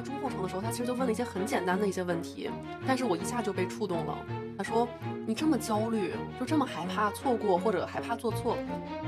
[0.00, 2.50] 中后程的时候，他其实就问了一些很简单的一些问题，
[2.86, 4.18] 但是我一下就被触动了。
[4.56, 4.86] 他说
[5.26, 8.58] ：“你这么焦虑，就这么害怕错过或者害怕做错，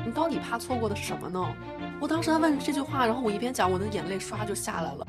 [0.07, 1.47] 你到底怕错过的是什么呢？”
[2.01, 5.07] 我当时他问这句话，然后我一边讲，我的眼泪唰就下来了。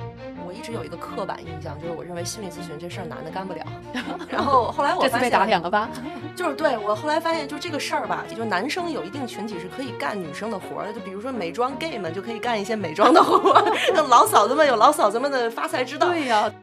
[0.53, 3.65] 我一直有一个刻板印象，就是我认为心理咨询这事儿男的干不了。
[4.29, 5.89] 然后后来我这次被打两个吧，
[6.35, 16.09] 就是对我后来发现，就这个事儿吧，就男生有一定群体是可以干女生的活儿的，就比如说美妆 gay 们就可以干一些美妆的活儿， 那老嫂子们有老嫂子们的发财之道。
[16.09, 16.53] 对呀，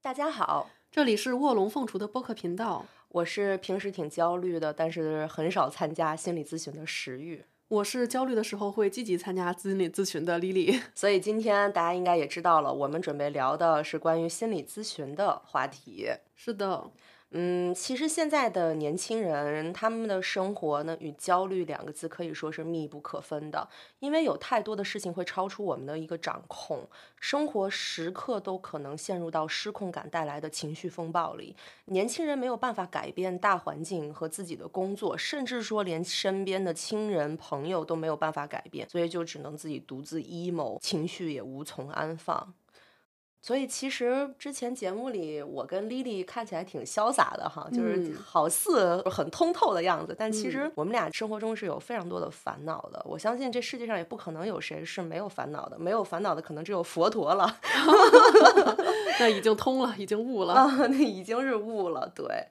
[0.00, 7.44] 大家好，这里是卧龙凤雏的播客频道，我是平时挺焦虑的，但是很少参加心理咨询的石玉。
[7.74, 16.08] 我是焦虑的时候会积极参加心理咨询的 Lily，所以今天大家应该也知道了，我们准备聊的是关于心理咨询的话题。
[16.36, 16.92] 是的。
[17.36, 23.68] 嗯，其实现在的年轻人，他们的生活呢，与焦虑两个字可以说是密不可分的。
[23.98, 26.88] 因为有太多的事情会超出我们的一个掌控，
[27.18, 31.56] 生活时刻都可能陷入到失控感带来的情绪风暴里。
[31.86, 42.54] 年轻人没有办法改变大环境和自己的工作，甚至说连身边的亲人朋友都没有办法改变，所以就只能自己独自 emo，情绪也无从安放。
[43.44, 50.16] 所以其实之前节目里，我跟丽丽看起来挺潇洒的哈，就是好似很通透的样子。
[50.18, 53.04] 但其实我们俩生活中是有非常多的烦恼的。
[53.06, 57.54] 我相信这世界上也不可能有谁是没有烦恼的，没有烦恼的可能只有佛陀了。
[59.20, 62.48] 那已经通了，已经悟了啊，那已经是悟了，对。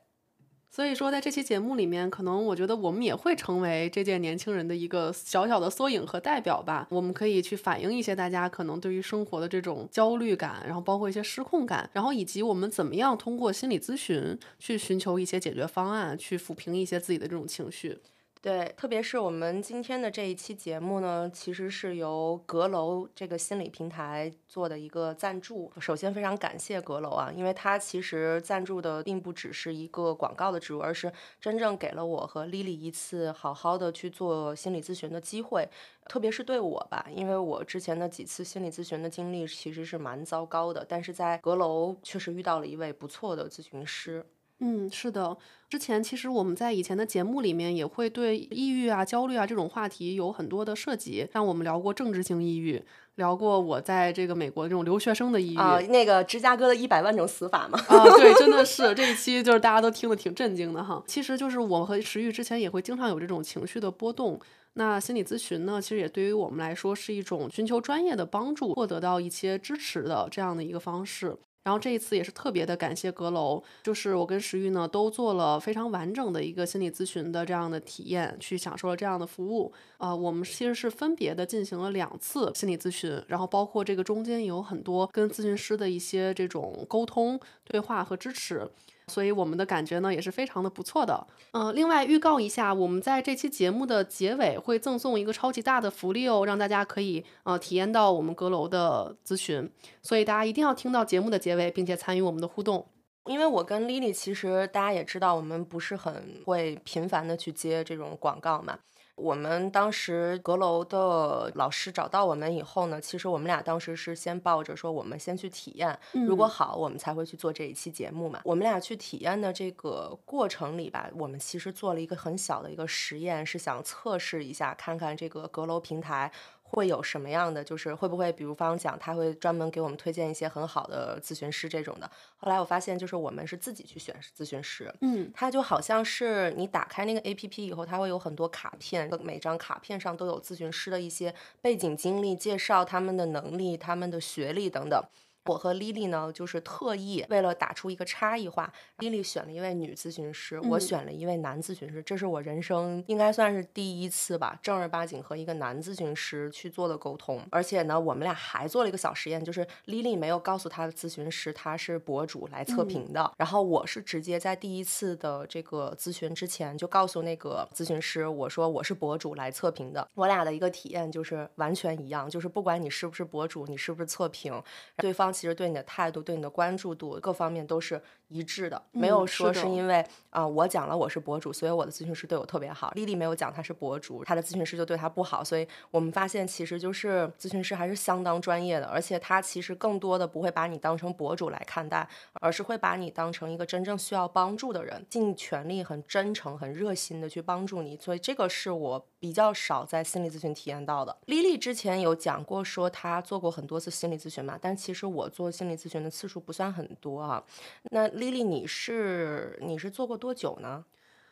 [0.76, 6.88] 所以说，在这期节目里面，可能我觉得我们也会成为这届年轻人的一个小小的缩影和代表吧。
[6.90, 18.00] 我们可以去反映一些大家可能对于生活的这种焦虑感，然后包括一些失控感，然后以及我们怎么样通过心理咨询去寻求一些解决方案，去抚平一些自己的这种情绪。
[18.44, 25.72] 对，特别是我们今天的这一期节目呢，其实是由阁楼这个心理平台做的一个赞助。
[25.80, 31.09] 首先非常感谢阁楼啊，因为它其实赞助的并不只是一个广告的植入，而是
[31.39, 35.70] 真正给了我和 Lily 一次好好的去做心理咨询的机会。
[36.09, 44.26] 特别是对我吧，因为我之前的几次心理咨询的经历其实是蛮糟糕的，但是在阁楼确实遇到了一位不错的咨询师。
[44.59, 45.36] 嗯，是的。
[45.69, 52.81] 之前其实我们在以前的节目里面也会对抑郁啊、焦虑啊这种话题有很多的涉及，像我们聊过政治性抑郁，
[53.15, 61.03] 聊过我在这个美国这种留学生的抑郁啊，那个芝加哥的一百万种死法嘛啊，对，真的 是这一期就是大家都听得挺震惊的哈。
[61.08, 64.39] 其实就是我和石玉之前也会经常有这种情绪的波动，
[64.73, 71.35] 那心理咨询呢，其实也对于我们来说是一种寻求专业的帮助，获得到一些支持的这样的一个方式。
[71.64, 79.72] 然后这一次也是特别的感谢阁楼，就是我跟石玉呢都做了非常完整的一个心理咨询的这样的体验，去享受了这样的服务。
[79.98, 88.70] 啊，我们其实是分别的进行了两次心理咨询，然后包括这个中间有很多跟咨询师的一些这种沟通、对话和支持。
[89.08, 91.27] 所以我们的感觉呢也是非常的不错的。
[91.52, 99.69] 嗯，另外预告一下，我们在这期节目的结尾会赠送一个超级大的福利哦，让大家可以呃体验到我们阁楼的咨询。
[100.02, 102.86] 所以大家一定要听到节目的结尾，并且参与我们的互动。
[103.25, 108.77] 因为我跟 Lily 其实大家也知道，我们不是很会频繁的去接这种广告嘛。
[109.16, 115.98] 我们当时阁楼的老师找到我们以后呢，其实我们俩当时是先抱着说，我们先去体验，
[116.28, 118.42] 如果好，我们才会去做这一期节目嘛。
[118.44, 126.32] 我们俩去体验的这个过程里吧，我们其实做了一个很小的一个实验，是想测试一下，看看这个阁楼平台。
[126.73, 127.64] 会有什么样的？
[127.64, 132.10] 就是会不会，比如方讲，他会专门给我们推荐一些很好的咨询师这种的。
[132.36, 145.00] 后来我发现，就是我们是自己去选咨询师，嗯，他就好像是你打开那个 A P P 以后，他会有很多卡片，每张卡片上都有咨询师的一些背景经历介绍，他们的能力、他们的学历等等。
[145.45, 157.45] 我和 Lily 呢，就是特意为了打出一个差异化，Lily 选了一位女咨询师，我选了一位男咨询师，这是我人生应该算是第一次吧，正儿八经和一个男咨询师去做的沟通。
[157.51, 170.07] 而且呢，我们俩还做了一个小实验，就是 Lily 没有告诉她的咨询师她是博主来测评的，然后我是直接在第一次的这个咨询之前就告诉那个咨询师，我说我是博主来测评的。
[170.13, 174.63] 我俩的一个体验就是完全一样，就是不管你是不是博主，你是不是测评，
[174.95, 175.32] 对方。
[175.33, 182.91] 其实对你的态度、对你的关注度各方面都是一致的，没有说是因为啊我讲了我是博主，所以我的咨询师对我特别好。
[182.95, 185.44] 丽丽没有讲她是博主，她的咨询师就对她不好。
[185.44, 197.97] 所以我们发现，其实就是咨询师还是相当专业的，而且他其实更多的不会把你当成博主来看待，而是会把你当成一个真正需要帮助的人，尽全力、很真诚、很热心的去帮助你。
[197.97, 201.15] 所以这个是我比较少在心理咨询体验到的。
[201.25, 205.22] 丽丽之前有讲过说她做过很多次心理咨询嘛，但其实我。
[205.23, 207.43] 我做心理咨询的次数不算很多啊。
[207.91, 210.83] 那丽丽，你是你是做过多久呢？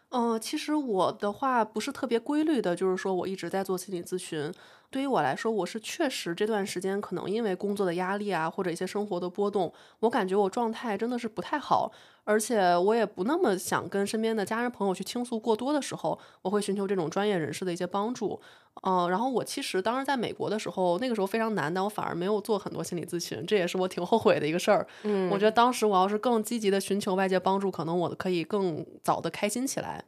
[0.09, 4.51] 嗯，其实我的话不是特别规律的，就是说我一直在做心理咨询。
[4.89, 11.89] 对于我来说，我是确实这段时间可能因为工作的压力啊，或者一些生活的波动，我感觉我状态真的是不太好，
[12.25, 18.41] 而且我也不那么想跟身边的家人朋友去倾诉过多的时候，我会寻求这种专业人士的一些帮助。
[18.83, 24.87] 嗯，然后我其实当时在美国的时候，那个时候非常难，但我反而没有做很多心理咨询，这也是我挺后悔的一个事儿。
[25.03, 30.03] 嗯，我觉得当时我要是更积极的寻求外界帮助，可能我可以更早的开心起来。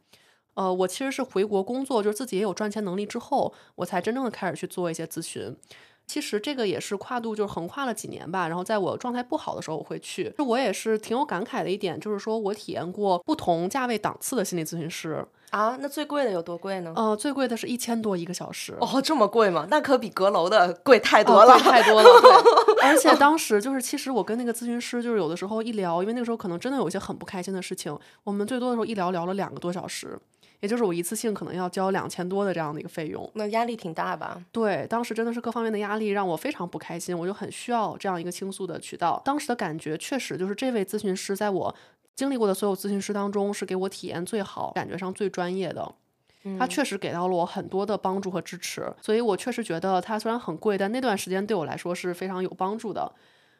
[0.54, 5.56] 呃，我其实是回国工作，就是自己也有赚钱能力之后，我才真正的开始去做一些咨询。
[6.06, 8.46] 其实这个也是跨度，就是横跨了几年吧。
[8.46, 10.32] 然后在我状态不好的时候，我会去。
[10.36, 15.26] 就我也是挺有感慨的一点，就是说我体验过不同价位档次的心理咨询师
[15.56, 15.76] 啊。
[15.80, 16.92] 那最贵的有多贵呢？
[16.96, 18.74] 呃，最贵的是一千多一个小时。
[18.80, 19.66] 哦，这么贵吗？
[19.70, 22.20] 那可比阁楼的贵太多了，太多了。
[22.20, 30.18] 对， 而且当时就是，其实我跟那个咨询师，就是有的时候一聊，因为那个时候可能真的有一些很不开心的事情，我们最多的时候一聊聊了两个多小时。
[30.60, 34.40] 也就是我一次性可能要交两千多的这样的一个费用，那压力挺大吧？
[34.50, 39.20] 对，当时真的是各方面的压力让我非常不开心，我就很需要这样一个倾诉的渠道。
[39.26, 41.74] 当时的感觉确实就是这位咨询师在我
[42.16, 45.94] 经历过的所有咨询师当中是给我体验最好、感觉上最专业的，
[46.58, 53.12] 他确实给到了我很多的帮助和支持，所以我确实觉得他虽然很贵，但那段时间对我来说是非常有帮助的。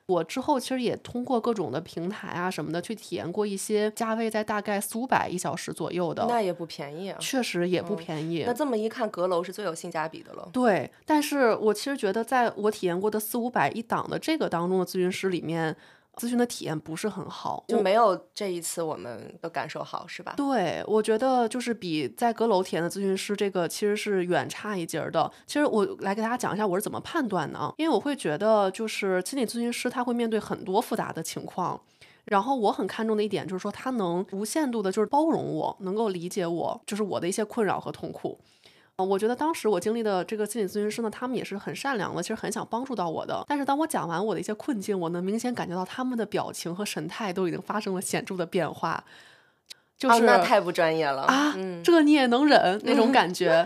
[0.06, 8.44] 我之后其实也通过各种的平台啊什么的去体验过一些价位在大概四五百一小时左右的，那也不便宜啊，确实也不便宜。
[8.46, 10.46] 那这么一看，阁楼是最有性价比的了。
[10.52, 15.74] 对，但是我其实觉得，在我体验过的四五百一档的这个当中的咨询师里面。
[16.16, 20.34] 咨询的体验不是很好，就没有这一次我们的感受好，是吧？
[20.36, 25.30] 对，我觉得就是比在阁楼体验的咨询师这个其实是远差一截儿的。
[25.46, 31.80] 其实我来给大家讲一下我是怎么判断的，因为我会觉得就是心理咨询师他会面对很多复杂的情况，
[32.24, 38.38] 然后我很看重的一点就是说他能无限度的就是包容我，能够理解我，就是我的一些困扰和痛苦。
[38.98, 43.44] 我觉得当时我经历的这个心理咨询师呢，他们也是很善良的，其实很想帮助到我的。
[43.48, 49.02] 但是当我讲完我的一些困境，我能明显感觉到他们的表情和神态都已经发生了显著的变化。
[49.96, 51.54] 就是那太不专业了啊！
[51.82, 53.64] 这你也能忍 那种感觉，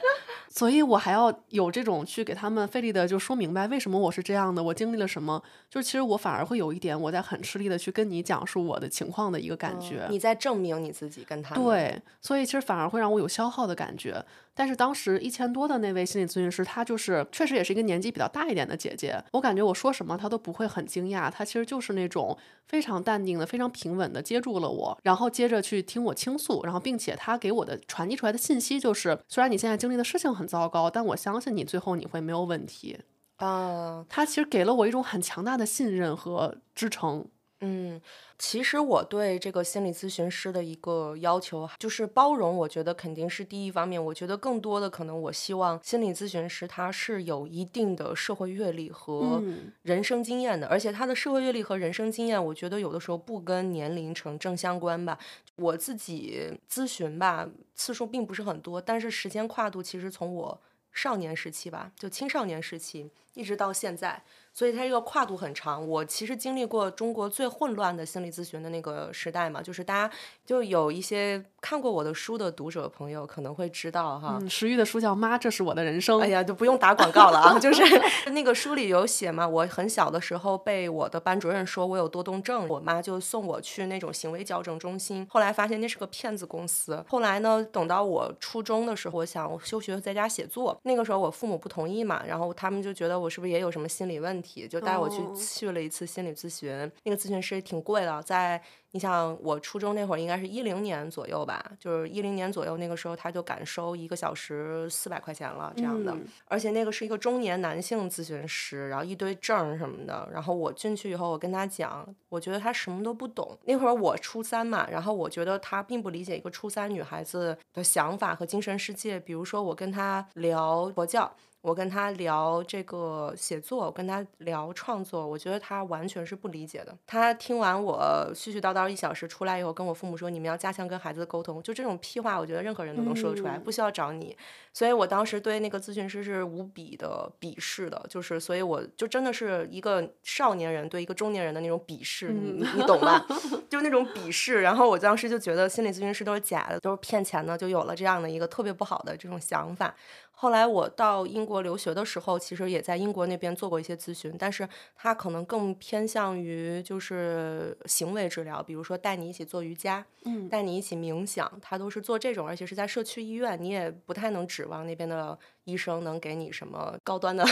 [0.51, 5.43] 所以我还要有这种去给他们费力的就说明白为什么我是这样的，我经历了什么。
[5.71, 10.07] 就是其实我反而会有一点我在很吃力的去跟你讲述我的情况的一个感觉。
[10.11, 14.23] 你在证明你自己跟他对，所以其实反而会让我有消耗的感觉。
[14.59, 32.99] 但是当时一千多的那位心理咨询师，她就是确实也是一个年纪比较大一点的姐姐，我感觉我说什么她都不会很惊讶，她其实就是那种非常淡定的、非常平稳的接住了我，然后接着去听我倾诉，然后并且她给我的传递出来的信息就是，虽然你现在经历的事情很糟糕，但我相信你最后你会没有问题。
[33.37, 37.25] 啊，他其实给了我一种很强大的信任和支撑。
[37.61, 38.01] 嗯，
[38.39, 44.03] 其实我对这个心理咨询师的一个要求就是包容，我觉得肯定是第一方面。
[44.03, 49.43] 我觉得更多的可能，我希望心理咨询师他是有一定的社会阅历和
[49.83, 55.19] 人生经验的，而且他的社会阅历和人生经验，我觉得有的时候不跟年龄成正相关吧。
[55.57, 60.61] 我自己咨询吧次数并不是很多，但是时间跨度其实从我
[60.93, 64.23] 少年时期吧，就青少年时期一直到现在。
[64.51, 65.87] 所以它这个跨度很长。
[65.87, 70.13] 我其实经历过中国最混乱的心理咨询的那个时代嘛，就是大家
[70.45, 74.37] 就有一些看过我的书的读者朋友可能会知道哈。
[74.49, 76.19] 石玉的书叫《妈，这是我的人生》。
[76.21, 77.85] 哎呀，就不用打广告了啊， 就是
[78.33, 79.47] 那个书里有写嘛。
[79.47, 85.25] 我很小的时候被我的班主任说我有多动症，我妈就送我去那种行为矫正中心。
[85.31, 87.05] 后来发现那是个骗子公司。
[87.09, 94.67] 后来呢，等到我初中的时候，我想休学在家写作，那个时候我父母不同意嘛，然后他们就觉得我是不是也有什么心理问题。
[94.69, 96.71] 就带我去去了一次心理咨询，
[97.05, 98.61] 那个咨询师挺贵的，在。
[98.93, 106.17] 你想我初中那会儿应该是一零年左右吧，就是一零年左右那个时候他就敢收一个小时四百块钱了这样的，
[106.47, 113.59] 而且那个是一个中年男性咨询师，然后一堆证什么的，然后我进去以后我跟他讲，我觉得他什么都不懂。
[113.65, 126.97] 那会儿我初三嘛，然后我觉得他并不理解一个初三女孩子的想法和精神世界，比如说我跟他聊佛教，我跟他聊这个写作，我跟他聊创作，我觉得他完全是不理解的。
[127.07, 128.89] 他听完我絮絮叨叨。
[128.89, 131.63] 一小时出来以后，跟我父母说，你们要加强跟孩子的沟通。
[131.63, 134.35] 就这种屁话，我觉得任何人都能说得出来，不需要找你。
[134.73, 143.27] 所以我当时对那个咨询师是无比的鄙视的，就是，所以我就真的是一个少年人对一个中年人的那种鄙视，你你懂吧？
[143.69, 144.63] 就那种鄙视。
[144.63, 149.95] 然后我当时就觉得心理咨询师都是假的，都是骗钱的，就有了这样的一个特别不好的这种想法。
[150.41, 165.37] 后来我到英国留学的时候，其实也在英国那边做过一些咨询，但是他可能更偏向于就是行为治疗，比如说带你一起做瑜伽，嗯，带你一起冥想，他都是做这种，而且是在社区医院，你也不太能指望那边的
[165.69, 167.45] 医生能给你什么高端的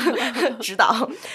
[0.60, 0.94] 指导。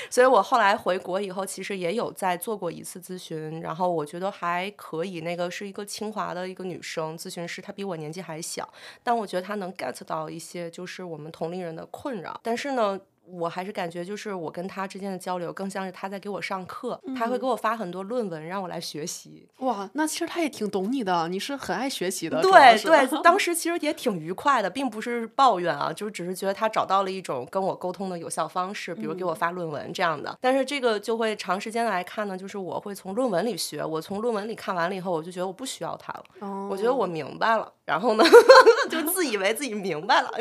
[0.09, 5.21] 所以我后来回国以后，其实也有在做过一次咨询，然后我觉得还可以。
[5.21, 8.71] 那个是一个清华的一个女生咨询师，她比我年纪还小，
[9.03, 12.39] 但我觉得她能 get 到一些就是我们同龄人的困扰。
[12.43, 13.00] 但是呢。
[13.31, 19.48] 我还是感觉，就是我跟他之间的交流，更像是他在给我上课，他会给我发很多论文让我来学习。
[19.59, 22.41] 哇，那其实他也挺懂你的，你是很爱学习的。
[22.41, 30.38] 对对， 当时其实也挺愉快的，并不是抱怨啊，就只是觉得他找到了一种跟我沟通的有效方式，比如给我发论文这样的。
[30.41, 38.24] 但是这个就会长时间来看呢，就是我会从论文里学，我从论文里看完了以后，我就觉得我不需要他了，我觉得我明白了，然后呢，
[38.88, 40.31] 就自以为自己明白了，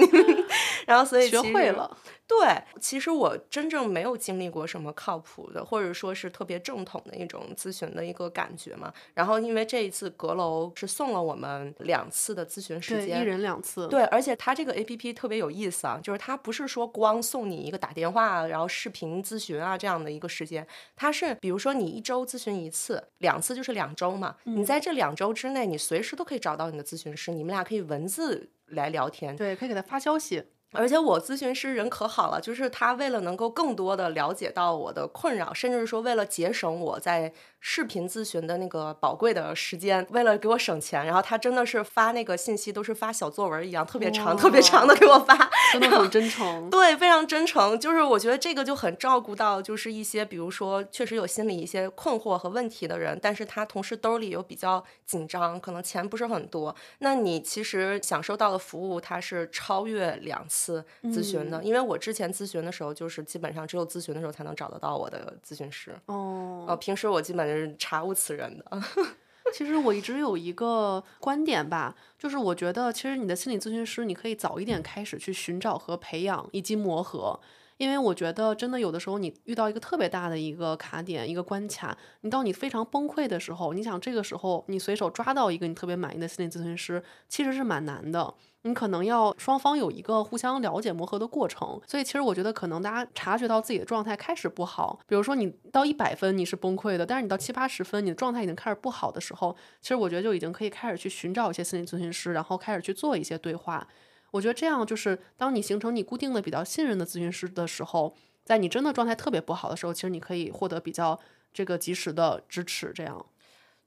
[0.87, 1.97] 然后所以学会了。
[2.27, 8.93] 对，其实我真正没有经历过什么靠谱的，或者说是特别正统的一种咨询的一个感觉嘛。
[9.15, 13.89] 然后因为这一次阁楼是送了我们两次的咨询时间，一人两次。
[13.89, 24.37] 对，而且它这个 A P P 特别有意思啊，就是它不是说光送你一个打电话，然后视频咨询啊这样的一个时间，它是比如说你一周咨询一次，两次就是两周嘛。
[24.45, 30.43] 你在这两周之内，你随时都可以找到你的咨询师，你们俩可以文字来聊天，对，可以给他发消息。
[30.73, 45.35] 而且我咨询师人可好了，就是他为了能够更多的了解到我的困扰，甚至是说为了节省我在视频咨询的那个宝贵的时间，为了给我省钱，然后他真的是发那个信息都是发小作文一样，特别长、特别长的给我发，
[45.73, 46.71] 真的很真诚。
[46.71, 47.79] 对，非常真诚。
[47.79, 60.85] 就是我觉得这个就很照顾到，就是一些比如说确实有心理一些困惑和问题的人，但是他同时兜里又比较紧张，可能钱不是很多，那你其实享受到的服务，它是超越两次。
[61.05, 65.95] 咨询的，因为我之前咨询的时候，就是基本上只有咨询的时候才能找得到我的咨询师。
[66.07, 67.48] 哦，呃，平时我基本
[67.79, 68.83] 查无此人的。
[69.55, 77.41] 其实我一直有一个观点吧，就是我觉得其实你的心理咨询师，你可以早一点开始去寻找和培养以及磨合。
[77.79, 88.35] 因为我觉得，真的有的时候，你遇到一个特别大的一个卡点、一个关卡，你到你非常崩溃的时候，你想这个时候你随手抓到一个你特别满意的心理咨询师，其实是蛮难的。
[88.63, 91.81] 你可能要双方有一个互相了解、磨合的过程。
[91.87, 103.87] 所以，其实我觉得，可能大家察觉到自己的状态开始不好，比如说你到一百分你是崩溃的，但是你到七八十分，你的状态已经开始不好的时候，其实我觉得就已经可以开始去寻找一些心理咨询师，然后开始去做一些对话。
[104.31, 111.19] 我觉得这样就是，当你形成你固定的、比较信任的咨询师的时候，在你真的状态特别不好的时候，其实你可以获得比较
[111.53, 112.93] 这个及时的支持。
[112.95, 113.27] 这样，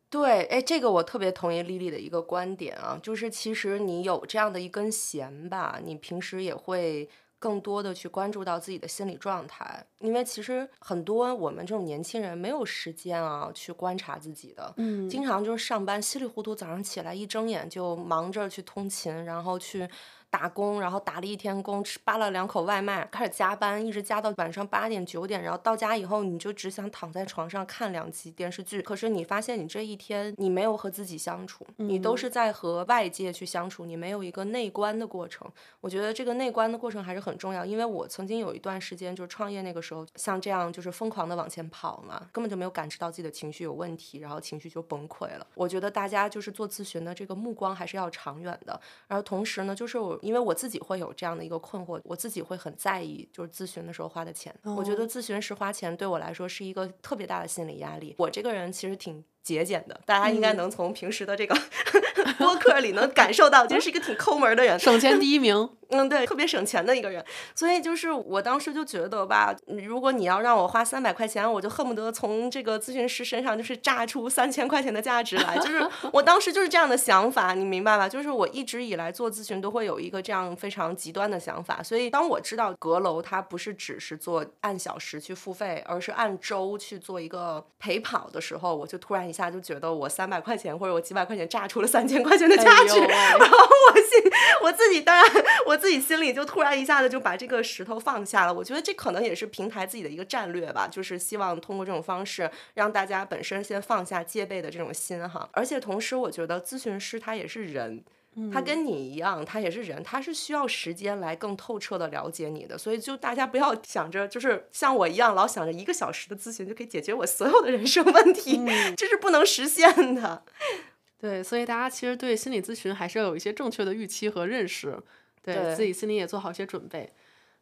[0.09, 19.87] 对，哎，这个我特别同意丽丽的一个观点啊，就是其实你有这样的一根弦吧，你平时也会更多的去关注到自己的心理状态，因为其实很多我们这种年轻人没有时间啊去观察自己的，嗯，经常就是上班稀里糊涂，早上起来一睁眼就忙着去通勤，然后去。
[20.31, 28.81] 打工，然后打了一天工，吃扒了两口外卖，开始加班，一直加到晚上八点九点，然后到家以后，你就只想躺在床上看两集电视剧。
[28.81, 35.45] 可是你发现，你这一天你没有和自己相处，你都是在和外界去相处，你没有一个内观的过程。
[35.81, 45.45] 我觉得这个内观的过程还是很重要，因为我曾经有一段时间就是创业那个时候，像这样就是疯狂的往前跑嘛，根本就没有感知到自己的情绪有问题，然后情绪就崩溃了。
[45.55, 50.17] 我觉得大家就是做咨询的这个目光还是要长远的，然后同时呢，就是我。
[50.21, 54.53] 因为我自己会有这样的一个困惑，我自己会很在意，就是咨询的时候花的钱。
[54.63, 58.15] 我觉得咨询师花钱对我来说是一个特别大的心理压力。
[58.17, 59.23] 我这个人其实挺。
[59.43, 61.55] 节俭的，大家应该能从平时的这个
[62.37, 65.69] 播客里能感受到，就是一个挺抠门的人，省钱第一名。
[65.93, 67.21] 嗯，对，特别省钱的一个人。
[67.53, 69.53] 所以就是我当时就觉得吧，
[69.85, 75.57] 如果你要让我花三百块钱，我就恨不得从这个咨询师身上就是榨出三千块钱的价值来。
[75.57, 78.07] 就是我当时就是这样的想法，你明白吧？
[78.07, 81.83] 就是我一直以来做咨询都会有一个这样非常极端的想法。
[81.83, 89.30] 所以当我知道阁楼它不是只是做按小时去付费，而是按周去做一个陪跑的时候，我就突然。
[89.31, 95.25] 一下就觉得我三百块钱或者我几百块钱榨出了三千块钱的价值，然后我心我自己当然
[95.65, 98.53] 我自己心里就突然一下子就把这个石头放下了。
[98.53, 105.49] 我觉得这可能也是平台自己的一个战略吧，就是希望通过这种方式让大家本身先放下戒备的这种心哈。
[105.53, 108.03] 而且同时，我觉得咨询师他也是人。
[108.51, 118.59] 他跟你一样，他也是人，他是需要时间来更透彻的了解你的，所以就大家不要 想着就是像我一样老想着一个小时的咨询就可以解决我所有的人生问题，
[118.95, 120.43] 这是不能实现的。
[121.19, 124.97] 对，所以大家其实对心理咨询还是要有一些正确的预期和认识。
[125.43, 127.11] 对自己心里也做好一些准备。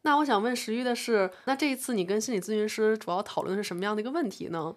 [0.01, 4.75] 那我想问石玉的是，那这一次你跟心理咨询师主要讨论的是什么样的一个问题呢？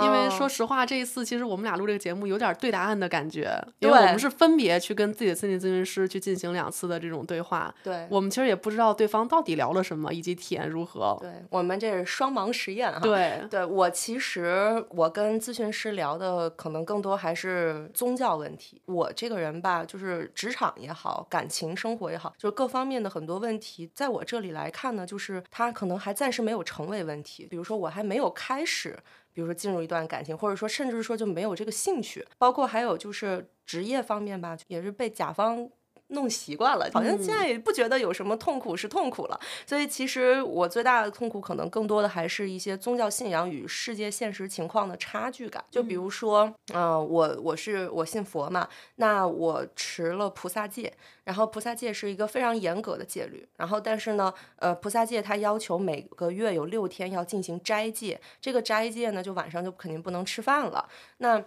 [0.00, 7.74] 因为说哦实话，这一次其实我们俩录这个节目有点对答案的感觉，因为我们是分别去跟自己的心理咨询师去进行两次的这种对话。
[7.82, 11.18] 对我们其实也不知道对方到底聊了什么，以及体验如何。
[11.20, 13.00] 对，我们这是双盲实验哈。
[13.00, 18.80] 对对我其实我跟咨询师聊的可能更多还是宗教问题。
[18.86, 27.46] 我这个人吧，就是职场也好，感情生活也好，就是各方面的很多问题，在我这里来看呢，就是他可能还暂时没有成为问题。
[27.50, 28.98] 比如说我还没有开始，
[29.32, 35.70] 比如说进入一段感情，或者说甚至说就没有这个兴趣，包括还有就是职业方面吧，也是被甲方。
[36.12, 39.40] 弄习惯了，好像现在也不觉得有什么痛苦是痛苦了。
[39.66, 45.62] 所以其实我最大的痛苦，可能更多的还是一些宗教信仰与世界现实情况的差距感。
[45.70, 50.92] 就比如说，嗯、我我是我信佛嘛，那我持了菩萨戒，
[51.24, 60.88] 然后菩萨戒是一个非常严格的戒律，然后但是呢，呃，菩萨戒它要求每个月有六天要进行斋戒，这个斋戒呢，就晚上就肯定不能吃饭了。
[61.18, 61.42] 那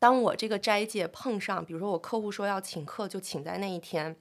[0.00, 4.16] 当我这个斋戒碰上，比如说我客户说要请客，就请在那一天。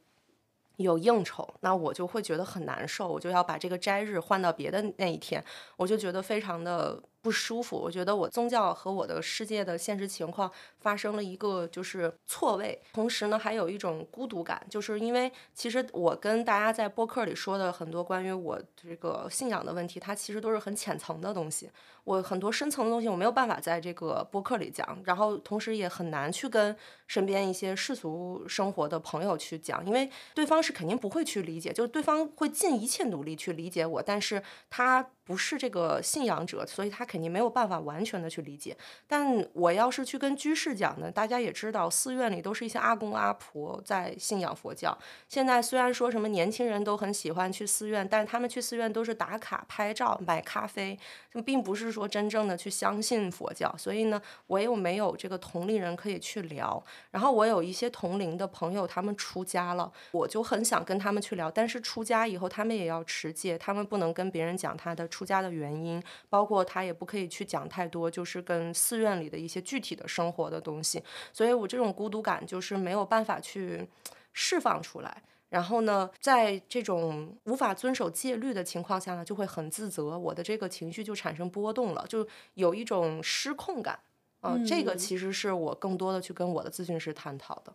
[0.75, 5.43] 有应酬，那我就会觉得很难受，我就要把这个斋日换到别的那一天，
[5.75, 7.75] 我就觉得非常的不舒服。
[7.75, 21.69] 我觉得我宗教和我的世界的现实情况发生了一个就是错位，同时呢，还有一种孤独感，就是因为其实我跟大家在播客里说的很多关于我这个信仰的问题，它其实都是很浅层的东西。
[22.09, 26.75] 我很多深层的东西我没有办法在这个播客里讲，然后同时也很难去跟
[27.05, 38.75] 身边一些世俗生活的朋友去讲，因为对方是肯定不会去理解，就是对方会尽一切努力去理解我，但是他不是这个信仰者，所以他肯定没有办法完全的去理解。
[39.05, 44.97] 但我要是去跟居士讲呢，大家也知道，寺院里都是一些阿公阿婆在信仰佛教。
[45.27, 50.97] 现在虽然说什么年轻人都很喜欢去寺院，但是他们去寺院都是打卡、拍照、买咖啡，
[51.45, 53.73] 并不是说说真正的去相信佛教。
[53.77, 56.81] 所以呢，我又没有这个同龄人可以去聊。
[57.11, 61.51] 然后我有一些同龄的朋友，他们出家了，我就很想跟他们去聊。
[61.51, 71.03] 但是出家以后，他们也要持戒，他们不能跟别人讲他的出家的原因，包括他也不可以去讲太多，就是跟寺院里的一些具体的生活的东西。
[71.33, 73.87] 所以我这种孤独感就是没有办法去
[74.31, 75.21] 释放出来。
[75.49, 83.99] 然后呢，在这种无法遵守戒律的情况下呢，就会很自责，我的这个情绪就产生波动了，就有一种失控感。
[84.41, 87.73] 嗯、这个嗯其实是我更多的去跟我的咨询师探讨的。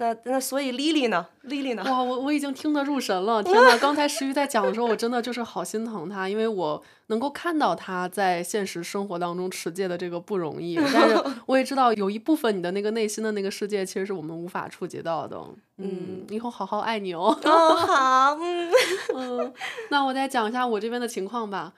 [0.00, 1.84] 那那所以 Lily 呢？Lily 呢？
[1.84, 3.42] 哇，我我已经听得入神了！
[3.42, 15.38] 天呐， 刚才石玉在讲的时候，我真的就是好心疼他，因为我能够看到他在现实生活当中持戒的这个不容易，但是 我也知道有一部分你的那个内心的那个世界，其实是我们无法触及到的。
[15.76, 17.38] 嗯，以后好好爱你哦。
[17.44, 18.72] 哦，好，嗯，
[19.14, 19.52] 嗯，
[19.90, 21.74] 那我再讲一下我这边的情况吧。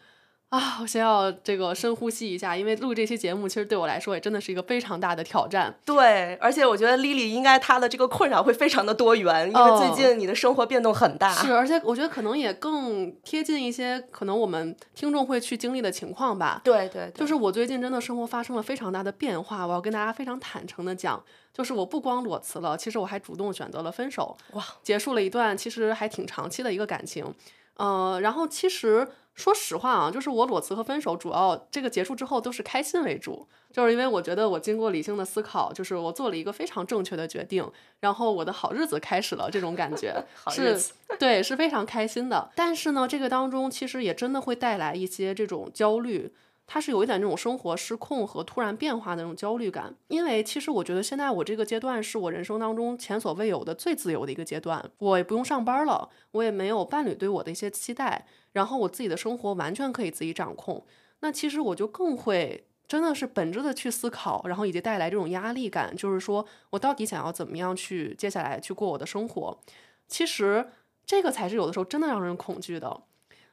[0.53, 5.75] 啊，我先要这个深呼吸一下，因为录这期节目其实对我来说也真的是一个非常大的挑战。
[5.83, 11.33] 对，而且我觉得 Lily 应该她的这个困扰会非常的多元，因为哦最近你的生活变动很大。
[11.33, 16.61] 是，而且我觉得可能也更贴近一些可能我们听众会去经历的情况吧。
[16.63, 27.35] 对对对，就是我最近真的生活发生了非常大的变化，我要跟大家非常坦诚的讲，就是我不光裸辞了，其实我还主动选择了分手，哇，结束了一段其实还挺长期的一个感情。
[27.79, 37.67] 呃，然后其实说实话啊，就是我裸辞和分手，主要这个结束之后都是开心为主，就是因为我觉得我经过理性的思考，就是我做了一个非常正确的决定，
[38.01, 40.79] 然后我的好日子开始了，这种感觉 是
[41.19, 42.51] 对，是非常开心的。
[42.55, 46.33] 但是呢，这个当中其实也真的会带来一些这种焦虑。
[46.73, 60.83] 它是有一点那种生活失控和突然变化的那种焦虑感，因为其实我觉得现在我这个阶段是我人生当中前所未有的最自由的一个阶段，我也不用上班了，我也没有伴侣对我的一些期待，然后我自己的生活完全可以自己掌控，
[61.21, 69.61] 那其实我就更会真的是本质的去思考，然后以及带来这种压力感，就是说我到底想要怎么样去接下来去过我的生活，
[70.09, 70.71] 其实
[71.05, 73.03] 这个才是有的时候真的让人恐惧的。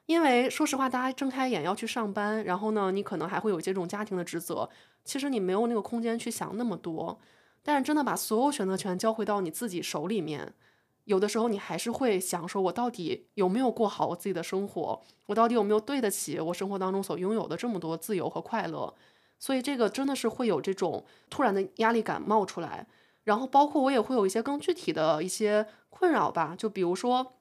[0.09, 4.67] 因为说实话，大家睁开眼要去上班，然后呢，你可能还会有这种家庭的职责，
[5.05, 7.19] 其实你没有那个空间去想那么多。
[7.61, 10.51] 但是真的把所有选择权交回到你自己手里面，
[11.03, 14.99] 有的时候你还是会想说，我到底有没有过好我自己的生活？
[15.27, 18.91] 我到底有没有对得起我生活当中所拥有的这么多自由和快乐？
[19.37, 22.87] 所以这个真的是会有这种突然的压力感冒出来，
[23.25, 27.33] 然后包括我也会有一些更具体的一些困扰吧，就比如说。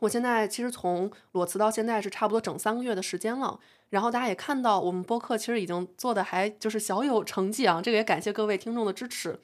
[0.00, 3.58] 我现在其实从裸辞到现在是差不多整三个月的时间了，
[3.90, 9.38] 然后大家也看到我们播客其实已经做的还就是小有成绩啊，这个也感谢各位听众的支持。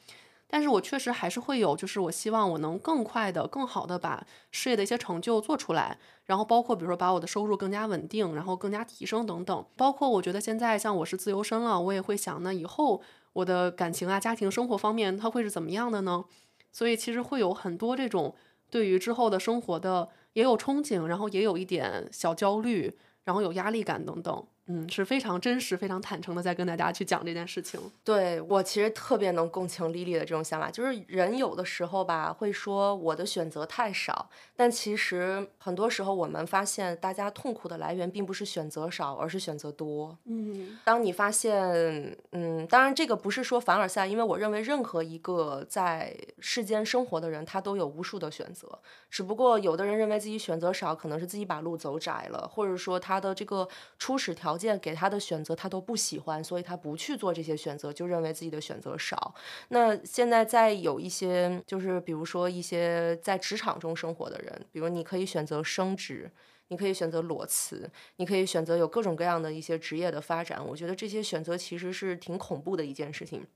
[0.47, 9.65] 但是我确实还是会有，就是我希望我能更快的、更好的把事业的一些成就做出来，然后包括比如说把我的收入更加稳定，然后更加提升等等。
[9.79, 13.01] 包括我觉得现在像我是自由身了，我也会想，那以后
[13.33, 16.23] 我的感情啊、家庭生活方面，它会是怎么样的呢？
[16.71, 18.35] 所以其实会有很多这种
[18.69, 24.47] 对于之后的生活的也有憧憬，然后也有一点小焦虑，然后有压力感等等。
[24.67, 27.81] 嗯，是非常真实、非常坦诚的在跟大家去讲这件事情。
[28.05, 40.17] 对我其实特别能共情丽丽的这种想法，就是人有的时候吧会说我的选择太少，但其实很多时候我们发现大家痛苦的来源并不是选择少，而是选择多。
[40.27, 48.79] 嗯，当你发现，嗯，当然这个不是说凡尔赛，因为我认为任何一个在世间生活的人，他都有无数的选择，
[49.11, 54.52] 只不过有的人认为自己选择少，可能是自己把路走窄了，或者说他的这个初始条。
[54.53, 59.35] 条件给他的选择他都不喜欢，所以他不去做这些选择，就认为自己的选择少。
[59.69, 66.31] 那现在在有一些，就是比如说一些在职场中生活的人，比如你可以选择升职，
[66.69, 70.63] 你可以选择裸辞，你可以选择有各种各样的一些职业的发展。
[70.63, 73.47] 我觉得这些选择其实是挺恐怖的一件事情，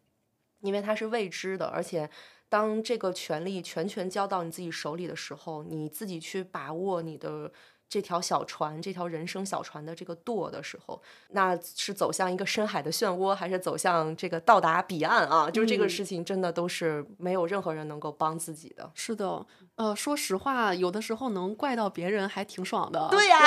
[0.63, 2.09] 因为它是未知的，而且
[2.49, 7.53] 当这个权利全权交到你自己手里的时候，你自己去把握你的。
[7.89, 15.51] 这条小船，这条人生小船的这个舵的时候，那是走向一个深海的漩涡，还是走向这个到达彼岸啊？
[15.51, 18.91] 就是这个事情，真的都是没有任何人能够帮自己的。
[18.95, 19.47] 是的，
[19.77, 23.09] 呃，说实话，有的时候能怪到别人还挺爽的。
[23.11, 23.39] 对呀，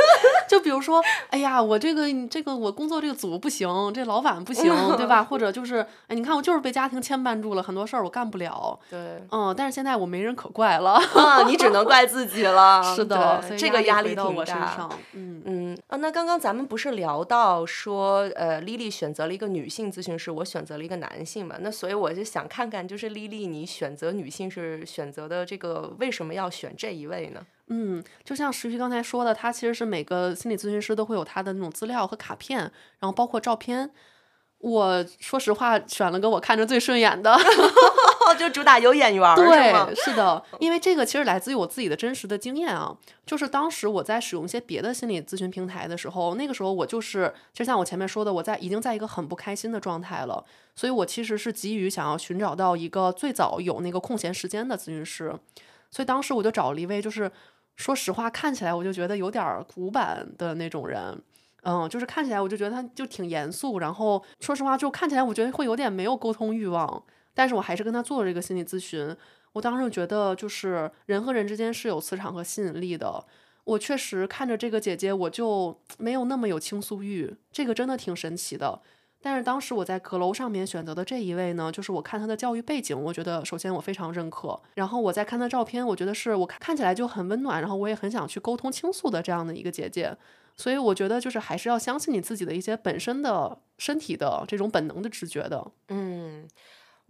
[0.48, 5.24] 就比如说，哎呀，我这个这个我工作这个组不行，这老板不行，对吧？
[5.24, 8.78] 或者就是，哎，你看我就是被家庭牵绊住了，很多事儿我干不了。
[8.88, 12.82] 对，嗯，但是现在我没人可怪了，啊，你只能怪自己了。
[12.94, 13.80] 是的，这个。
[13.90, 27.46] 压力挺大，嗯嗯啊，那刚刚咱们不是聊到说，呃，Lily 选择了一个女性咨询师，我选择了一个男性嘛，那所以我就想看看，就是 Lily 你选择女性是选择的这个呃为什么要选这一位呢？
[27.68, 32.58] 嗯，就像石旭刚才说的，他其实是每个心理咨询师都会有他的那种资料和卡片，
[32.98, 33.90] 然后包括照片。
[34.60, 37.34] 我说实话，选了个我看着最顺眼的，
[38.38, 42.94] 就主打有眼缘，对，是的，因为这个其实来自于我自己的真实的经验啊，
[43.24, 50.44] 就是当时我在使用一些别的心理咨询平台的时候，那个时候我就是，就像我前面说的，我在已经在一个很不开心的状态了，
[50.76, 55.34] 所以我其实是急于想要寻找到一个最早有那个空闲时间的咨询师，
[55.90, 57.32] 所以当时我就找了一位，就是
[57.76, 61.18] 说实话，看起来我就觉得有点古板的那种人。
[61.62, 67.02] 嗯，就是看起来我就觉得他就挺严肃，然后说实话就看起来我觉得会有点没有沟通欲望，
[67.34, 69.14] 但是我还是跟他做了这个心理咨询。
[69.52, 73.24] 我当时觉得就是人和人之间是有磁场和吸引力的。
[73.64, 78.80] 我确实看着这个姐姐，我就没有那么有倾诉欲，这个真的挺神奇的。
[79.22, 90.16] 但是当时我在阁楼上面选择的这一位呢，就是我看她的教育背景，我觉得首先我非常认可，然后我再看她照片，我觉得是我看起来就很温暖，然后我也很想去沟通倾诉的这样的一个姐姐。
[90.60, 96.46] 所以我觉得，就是还是要相信你自己的一些本身的身体的这种本能的直觉的，嗯。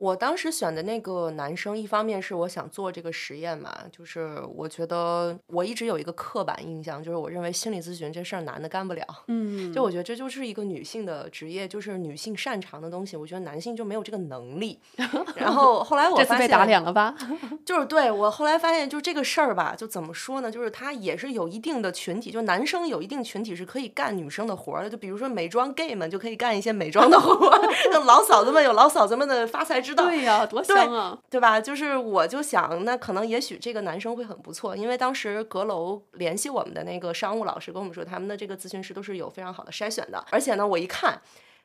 [0.00, 14.80] 我当时选的那个男生，一方面是我想做这个实验嘛，就是我觉得我一直有一个刻板印象，就是我认为心理咨询这事儿男的干不了， 嗯，就我觉得这就是一个女性的职业，就是女性擅长的东西，我觉得男性就没有这个能力。
[15.36, 17.14] 然后后来我发现被打脸了吧？
[17.66, 20.50] 就是对我后来发现，就这个事儿吧，就怎么说呢？
[20.50, 27.60] 就是他也是有一定的群体，就男生有一定群体是可以干女生的活儿的，就比如说美妆 gay 们就可以干一些美妆的活儿，
[28.06, 29.89] 老嫂子们有老嫂子们的发财之。
[29.94, 31.60] 对呀，多香啊，对吧？
[31.60, 40.24] 就是我就想，那可能也许这个男生会很不错，因为当时阁楼联系我们的那个商务老师跟我们说，他们的这个咨询师都是有非常好的筛选的。
[40.30, 41.20] 而且呢，我一看，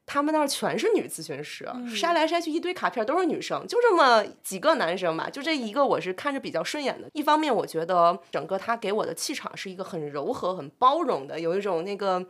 [0.05, 5.29] 他们那儿全是女咨询师，筛来筛去一堆卡片都是女生，就这么几个男生吧。
[5.29, 7.09] 就这一个，我是看着比较顺眼的。
[7.13, 12.25] 一方面，我觉得整个他给我的气场是一个很柔和、很包容的，有一种那个。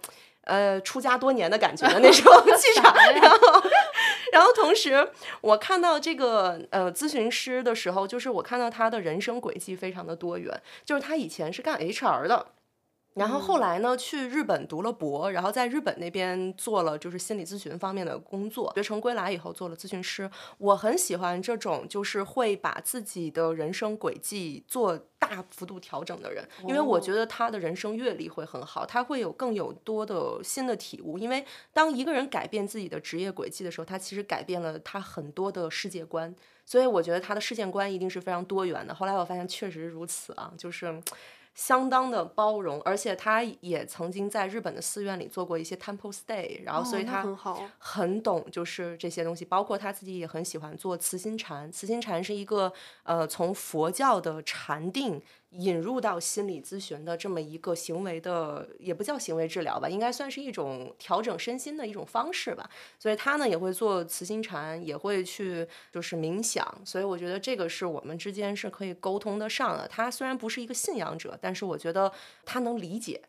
[0.46, 3.38] 呃，出家多年的感觉的那种 气场， 然后，
[4.36, 12.48] 然后同时，我看到这个呃咨询师的时候，就是我看到他的人生轨迹非常的多元，就是他以前是干 HR 的。
[13.15, 18.73] 然后后来呢，去日本读了博，然后在日本那边做了就是心理咨询方面的工作。
[18.75, 20.30] 学成归来以后做了咨询师。
[20.58, 31.17] 我很喜欢这种就是会把自己的人生轨迹做大幅度调整的人，因为我觉得他的人生阅历会很好，他会有更有多的新的体悟。
[31.17, 36.36] 因为当一个人改变自己的职业轨迹的时候，他其实改变了他很多的世界观。
[36.65, 38.93] 所以我觉得他的世界观一定是非常多元的。
[38.93, 41.01] 后来我发现确实如此啊，就是。
[41.56, 51.72] 相当的包容，而且他也曾经在日本的寺院里做过一些 temple stay，然后所以他很好很懂就是这些东西，包括他自己也很喜欢做慈心禅。
[51.72, 52.72] 慈心禅是一个
[53.04, 55.22] 呃从佛教的禅定
[55.58, 62.70] 引入到心理咨询的这么一个行为的，也不叫行为治疗吧，应该算是一种调整身心的一种方式吧。
[63.00, 69.88] 所以他呢也会做慈心禅，也会去就是冥想，所以我觉得这个是我们之间是可以沟通得上的。
[69.88, 72.12] 他虽然不是一个信仰者，但是我觉得
[72.44, 73.22] 他能理解，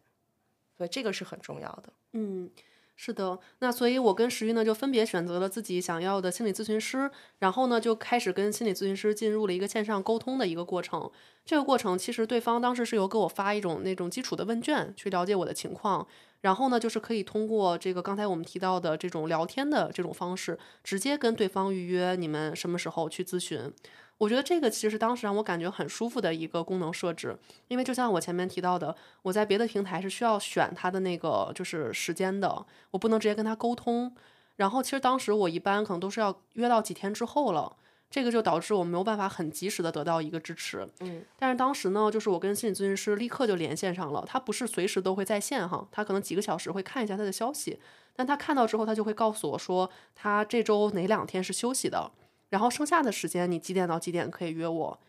[0.77, 1.93] 所以这个是很重要的。
[2.13, 2.51] 嗯，
[2.99, 3.39] 是的。
[3.59, 11.11] 那所以，我跟石玉呢就分别选择了自己想要的心理咨询师，然后呢就开始跟心理咨询师进入了一个线上沟通的一个过程。
[11.45, 16.07] 这个过程其实对方当时是有给我发一种那种基础的问卷，去了解我的情况。
[16.41, 23.73] 然后呢，就是可以通过这个刚才我们提到的这种聊天的这种方式，直接跟对方预约你们什么时候去咨询。
[24.19, 27.37] 我觉得这个其实当时让我感觉很舒服的一个功能设置，
[27.69, 34.15] 因为就像我前面提到的，我在别的平台是需要选他的那个就是时间的，我不能直接跟他沟通。
[34.57, 37.77] 然后其实当时我一般可能都是要约到几天之后了，
[38.11, 40.89] 这个就导致我没有办法很及时的得到一个支持。
[41.01, 47.79] 嗯，但是当时呢，就是我跟心理咨询师立刻就连线上了，他不是随时都会在线哈，他可能几个小时会看一下他的消息，
[48.15, 52.11] 但他看到之后，他就会告诉我说他这周哪两天是休息的。
[52.49, 55.01] 然后剩下的时间你几点到几点可以约我？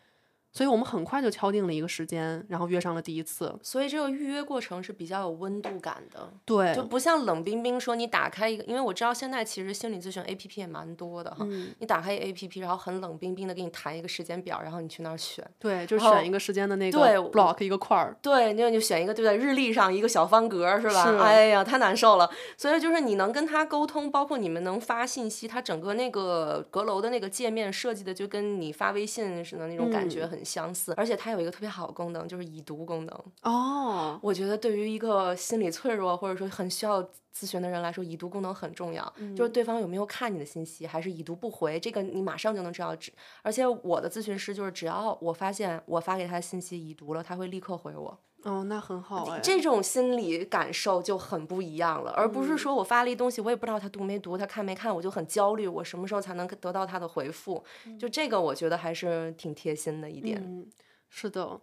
[0.52, 3.54] 所以我们很快就敲定了一个时间，然后约上了第一次。
[3.62, 18.16] 所以这个预约过程是比较有温度感的，对，就不像冷冰冰说你打开一个，因为我知道现在其实心理咨询 A P P 也蛮多的哈，嗯你打开 A P P，然后很冷冰冰的给你弹一个时间表，然后你去那儿选，对，就选一个时间的那个对 block 一个块儿。
[18.22, 19.36] 对，那你就选一个对不对？
[19.36, 21.04] 日历上一个小方格是吧？
[21.04, 22.28] 是哎呀，太难受了。
[22.56, 33.24] 所以就是你能跟他沟通，包括你们能发信息，他整个那个阁楼的那个界面设计的就跟你发微信似的那种感觉嗯很相似，而且它有一个特别好的功能，就是已读功能。
[33.42, 37.02] 哦，我觉得对于一个心理脆弱或者说很需要
[37.34, 39.12] 咨询的人来说，已读功能很重要。
[39.36, 42.94] 就是对方有没有看你的信息，还是已读不回，这个你马上就能知道。
[42.94, 48.18] 只而且我的咨询师就是，只要我发现我发给他的信息已读了，他会立刻回我。
[48.44, 49.40] 哦，那很好哎。
[49.40, 57.62] 这种心理感受就很不一样了，而不是说我发了一东西，我也不知道他读没读，他看没看，我就很焦虑，我什么时候才能得到他的回复？
[57.98, 60.40] 就这个，我觉得还是挺贴心的一点。
[60.42, 60.66] 嗯，
[61.08, 61.60] 是的。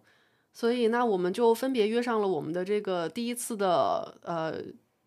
[0.52, 4.54] 所以那我们就分别约上了我们的这个第一次的呃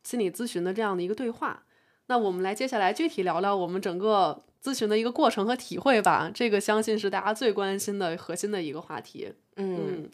[0.03, 1.63] 心理咨询的这样的一个对话。
[2.05, 6.29] 那我们来接下来具体聊聊我们整个咨询的一个过程和体会吧。
[6.31, 9.33] 这个相信是大家最关心的核心的一个话题。
[9.55, 10.09] 嗯，嗯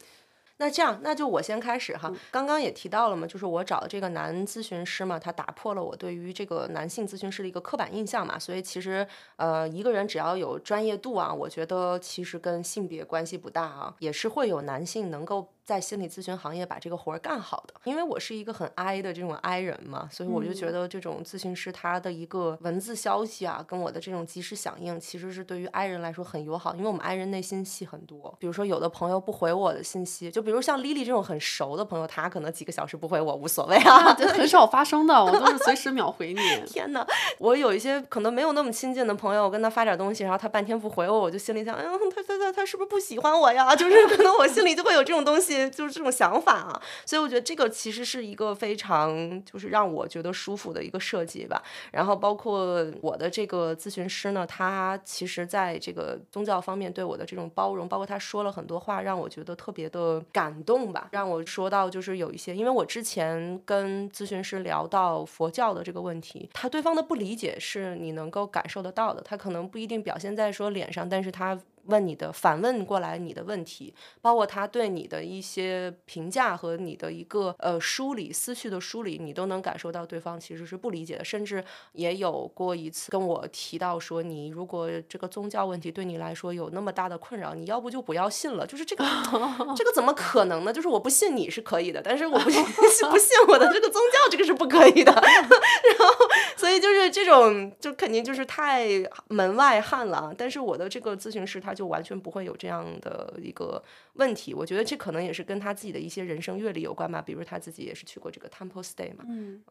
[0.57, 2.11] 那这样，那就我先开始哈。
[2.31, 8.39] 刚刚也提到了嘛，就是我找的这个男咨询师嘛，他打破了我对于这个男性咨询师的一个刻板印象嘛。
[8.39, 17.73] 所以其实，呃，一个人只要有专业度啊，我觉得其实跟性别关系不大啊，也是会有男性能够在心理咨询行业把这个活儿干好的。
[17.83, 28.35] 因为我是一个很 I 的这种 I 人嘛，所以我就觉得这种咨询师他的一个文字消息啊，跟我的这种及时响应，其实是对于 I 人来说很友好，因为我们 I 人内心戏很多。
[28.39, 34.13] 比如说有的朋友不回我的信息，就比如像 Lily 这种很熟的朋友，他可能几个小时不回我无所谓啊。
[34.17, 36.39] 这很少发生的，我都是随时秒回你。
[36.67, 37.05] 天呐，
[37.39, 43.75] 我有一些可能没有那么亲近的朋友，我跟他发点东西，然后他半天不回我，我就心里想，嗯，他他他他是不是不喜欢我呀？
[43.75, 46.81] 就是可能我心里就会有这种东西，就是这种想法啊。
[47.05, 51.61] 所以我觉得这个其实是一个非常就是让我觉得舒服的一个设计吧。
[51.91, 61.07] 然后包括我的这个咨询师呢，他其实在这个宗教方面对我的这种包容，包括他说了很多话，让我觉得特别的感动吧。
[61.11, 71.59] 让我说到就是有一些，因为我之前跟咨询师聊到佛教的这个问题，他对方的不理解是你能够感受得到的，他可能不一定表现在说脸上，但是他。
[71.85, 88.65] 问你的反问过来你的问题，包括他对你的一些评价和你的一个呃梳理思绪的梳理，你都能感受到对方其实是不理解的，甚至也有过一次跟我提到说，你如果这个宗教问题对你来说有那么大的困扰，你要不就不要信了。
[88.65, 89.05] 就是这个
[89.75, 90.73] 这个怎么可能呢？
[90.73, 92.63] 就是我不信你是可以的，但是我不信
[93.09, 95.11] 不信我的这个宗教，这个是不可以的。
[95.11, 95.19] 然
[96.17, 96.24] 后
[96.57, 98.87] 所以就是这种就肯定就是太
[99.29, 100.33] 门外汉了。
[100.37, 103.81] 但是我的这个咨询师他就完全不会有这样的一个
[104.13, 104.53] 问题。
[104.53, 107.21] 我觉得这可能也是跟他自己的一些人生阅历有关吧。
[107.21, 109.23] 比如他自己也是去过这个 Temple Stay 嘛。
[109.27, 109.63] 嗯，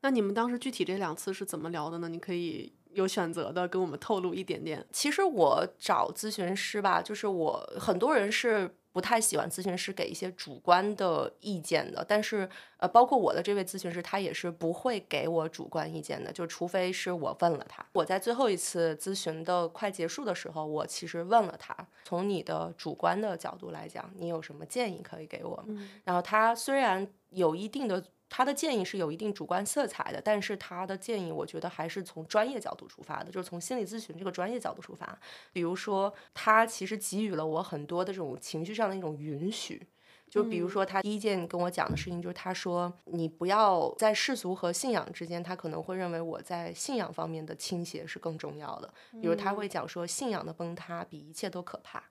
[0.00, 2.08] 那你们当时具体这两次是怎么聊的呢？
[2.08, 4.84] 你可以有选择的跟我们透露一点点。
[4.92, 17.84] 其实我找咨询师吧，就是我很多人是不太喜欢咨询师给一些主观的意见的，但是呃，包括我的这位咨询师，他也是不会给我主观意见的，就除非是我问了他。
[17.92, 25.64] 我在最后一次咨询的快结束的时候，我其实问了他，从你的主观的角度来讲，你有什么建议可以给我？
[26.04, 28.04] 然后他虽然有一定的。
[28.36, 35.16] 他的建议是有一定主观色彩的，但是他的建议我觉得还是从专业角度出发的，就是从心理咨询这个专业角度出发。
[35.52, 39.86] 比如说，他其实给予了我很多的这种情绪上的一种允许。
[40.28, 48.92] 就比如说，他第一件跟我讲的事情就是，他说你不要在世俗和信仰之间，他可能会认为我在信仰方面的倾斜是更重要的。
[49.12, 52.02] 比如他会讲说，信仰的崩塌比一切都可怕。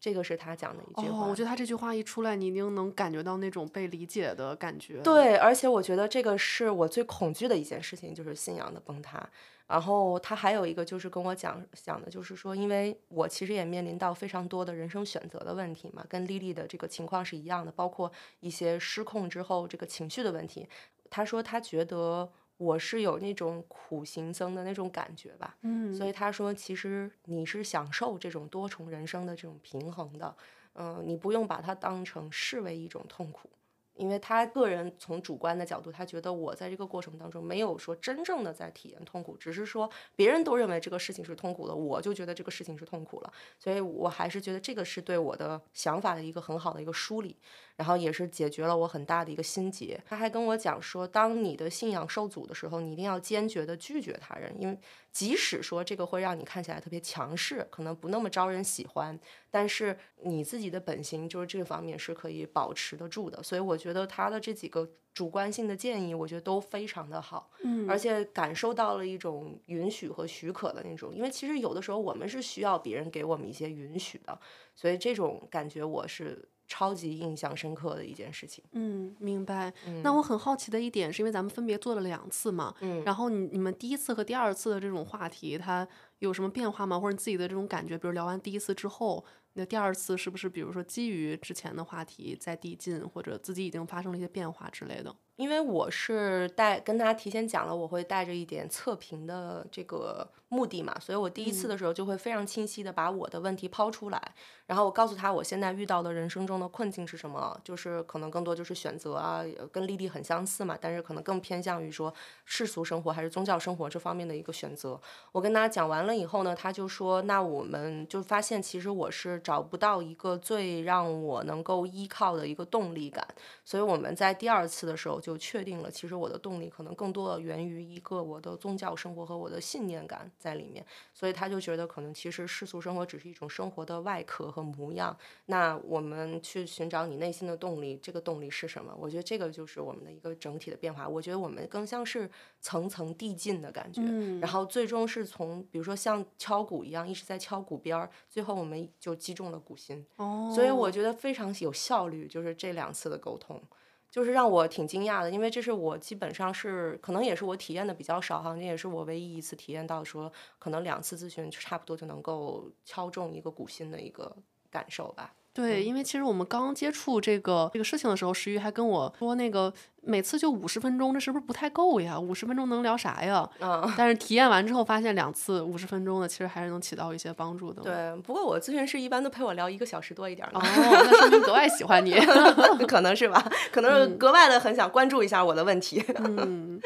[0.00, 5.02] 这个是他讲的一句话，我觉得他这句话一出来，你一定能感觉到那种被理解的感觉。
[5.02, 9.28] 对，而且我觉得这个是我最恐惧的一件事情，就是信仰的崩塌。
[9.66, 18.10] 然后他还有一个就是跟我讲讲的，就是说，因为我其实也面临到非常多的人生选择的问题嘛，跟丽丽的这个情况是一样的，包括
[18.40, 20.66] 一些失控之后这个情绪的问题。
[21.10, 22.26] 他说他觉得。
[22.60, 30.36] 我是有那种苦行僧的那种感觉吧，嗯，所以他说，其实你是享受这种多重人生的这种平衡的，
[30.74, 33.48] 嗯，你不用把它当成视为一种痛苦。
[33.94, 43.30] 因为他个人从主观的角度，他觉得我在这个过程当中没有说真正的在体验痛苦，只是说别人都认为这个事情是痛苦的，我就觉得这个事情是痛苦了。
[43.58, 47.36] 所以我还是觉得这个是对我的想法的一个很好的一个梳理，
[47.80, 49.98] 然后也是解决了我很大的一个心结。
[50.06, 54.78] 他还跟我讲说，当你的信仰受阻的时候，你一定要坚决的拒绝他人，因为。
[55.12, 59.18] 即使说这个会让你看起来特别强势，可能不那么招人喜欢，
[59.50, 63.42] 但是你自己的本心就是这方面是可以保持得住的。
[63.42, 71.12] 所以我觉得他的这几个主观性的建议，我觉得都非常的好，嗯，而且感受到了一种允许和许可的那种。
[71.12, 74.38] 因为其实有的时候我们是需要别人给我们一些允许的，
[74.76, 76.48] 所以这种感觉我是。
[76.70, 78.62] 超级印象深刻的一件事情。
[78.70, 79.74] 嗯，明白。
[80.04, 85.86] 那我很好奇的一点，是因为咱们分别做了两次嘛，嗯，然后你你们第一次和第二次的这种话题，它
[86.20, 86.98] 有什么变化吗？
[87.00, 95.12] 或者你自己的这种感觉，比如聊完第一次之后，那第二次是不是比如说基于之前的话题在递进，或者自己已经发生了一些变化之类的？
[95.40, 104.20] 因为我是带跟他提前讲了，我会带着一点测评的这个目的嘛，所以我第一次的时候就会非常清晰的把我的问题抛出来，
[104.66, 112.12] 然后我告诉他我现在遇到的人生中的困境是什么，就是可能更多就是选择啊，跟丽丽很相似嘛，但是可能更偏向于说
[112.44, 115.00] 世俗生活还是宗教生活这方面的一个选择。
[115.32, 123.26] 我跟他讲完了以后呢，他就说，那我们就发现其实我是找不到一个最让我能够依靠的一个动力感，
[123.64, 125.29] 所以我们在第二次的时候就。
[125.30, 135.16] 就确定了，其实我的动力可能更多的源于一个我的宗教生活和我的信念感在里面，所以他就觉得可能其实世俗生活只是一种生活的外壳和模样。
[135.46, 138.92] 那我们去寻找你内心的动力，这个动力是什么？
[138.98, 141.08] 我觉得这个就是我们的一个整体的变化。
[141.08, 142.28] 我觉得我们更像是
[142.60, 144.02] 层层递进的感觉，
[144.40, 150.04] 然后最终是从比如说像敲鼓一样一直在敲鼓边儿，最后我们就击中了鼓心。
[150.16, 153.62] 哦，所以我觉得非常有效率，就是这两次的沟通。
[154.10, 164.36] 就是让我挺惊讶的，因为这是我基本上是可能也是我体验的比较少哈，这也是我唯一一次体验到说可能两次咨询差不多就能够敲中一个股心的一个
[164.70, 165.32] 感受吧。
[165.52, 172.18] 对，因为其实我们刚接触这个这个事情的时候，石玉还跟我说，那个每次就五十分钟，这是不是不太够呀？
[172.18, 173.48] 五十分钟能聊啥呀？
[173.58, 173.82] 嗯。
[173.98, 177.82] 但是体验完之后，发现两次五十分钟的，其实还是能起到一些帮助的。
[177.82, 182.14] 对，不过我咨询师一般都陪我聊一个小时多一点哦，那说明格外喜欢你，
[182.86, 183.44] 可能是吧？
[183.72, 186.04] 可能是格外的很想关注一下我的问题。
[186.24, 186.80] 嗯。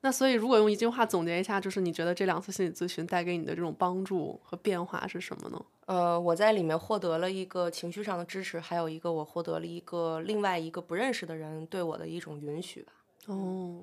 [0.00, 5.60] 那所以，如果用一句话总结一下，就是你觉得这两次心理咨询带给你的这种帮助和变化是什么呢？
[5.86, 12.92] 呃，我在里面获得了一个情绪上的支持，还有一个我获得了一个另外一个不认识的人对我的一种允许吧。
[13.26, 13.80] 哦，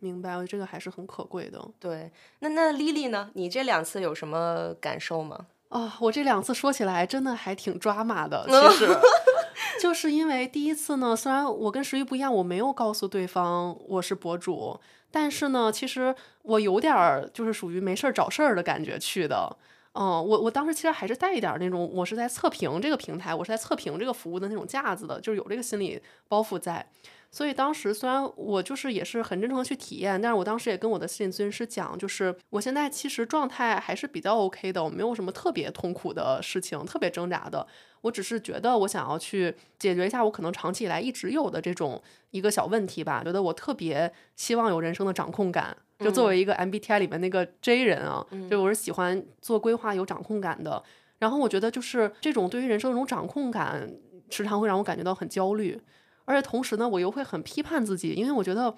[0.00, 1.64] 明白，我觉得这个还是很可贵的。
[1.78, 3.30] 对，那那丽丽呢？
[3.34, 5.46] 你这两次有什么感受吗？
[5.68, 8.88] 啊，我这两次说起来真的还挺抓马的，其实。
[9.80, 14.78] 就是因为第一次呢，虽然我跟石玉不一样，我没有告诉对方我是博主，
[15.14, 19.56] 但是呢，其实我有点儿就是属于没事儿找事儿的感觉去的。
[19.92, 26.84] 嗯，我我当时其实还是带一点那种，我是在测评这个平台，我是在测评这个服务的那种架子的，就是有这个心理包袱在。
[27.34, 37.66] 所以当时虽然我就是也是很真诚的去体验，但是我当时也跟我的心理咨询师讲，就是我现在其实状态还是比较 OK 的，我没有什么特别痛苦的事情，特别挣扎的。
[38.02, 45.76] 我只是觉得我想要去解决一下我可能长期以来一直有的这种一个小问题吧，觉得我特别希望有人生的掌控感。
[45.98, 50.80] 就作为一个 MBTI 里面那个 J 人啊，就我是喜欢做规划、有掌控感的。
[51.18, 53.92] 然后我觉得就是这种对于人生的这种掌控感。
[54.30, 55.78] 时常会让我感觉到很焦虑，
[56.24, 58.74] 而且同时呢，我又会很批判自己，因为我觉得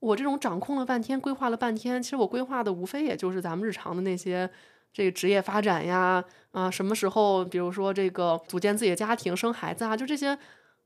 [0.00, 4.50] 我这种掌控了半天、规划了半天，其实我规划的无非也就是咱们日常的那些
[4.92, 10.38] 这个职业发展呀，啊，什么时候，比如说这个组建自己的家庭、生孩子啊，就这些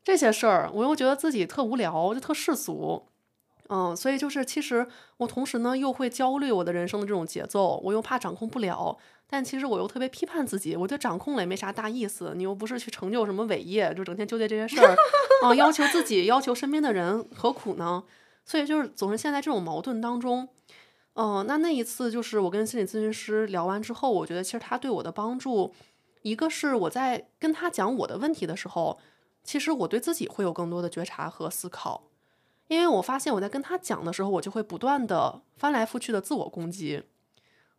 [0.02, 3.06] 这些事儿，我又觉得自己特无聊，就特世俗。
[3.68, 4.88] 嗯，所以就是其实
[5.18, 8.98] 我同时呢又会焦虑我的人生的这种节奏，我又怕掌控不了，
[9.32, 14.96] 但其实我又特别批判自己，我觉得掌控了也没啥大意思，你又不是去成就什么伟业，就整天纠结这些事儿，
[15.44, 18.02] 啊，要求自己，要求身边的人，何苦呢？
[18.44, 20.48] 所以就是总是陷在这种矛盾当中。
[21.14, 25.72] 嗯，那那一次就是我跟心理咨询师聊完之后，我觉得其实他对我的帮助，
[26.22, 28.98] 一个是我在跟他讲我的问题的时候，
[29.44, 32.08] 其实我对自己会有更多的觉察和思考。
[32.68, 37.02] 因为我发现我在跟他讲的时候，我就会不断的翻来覆去的自我攻击，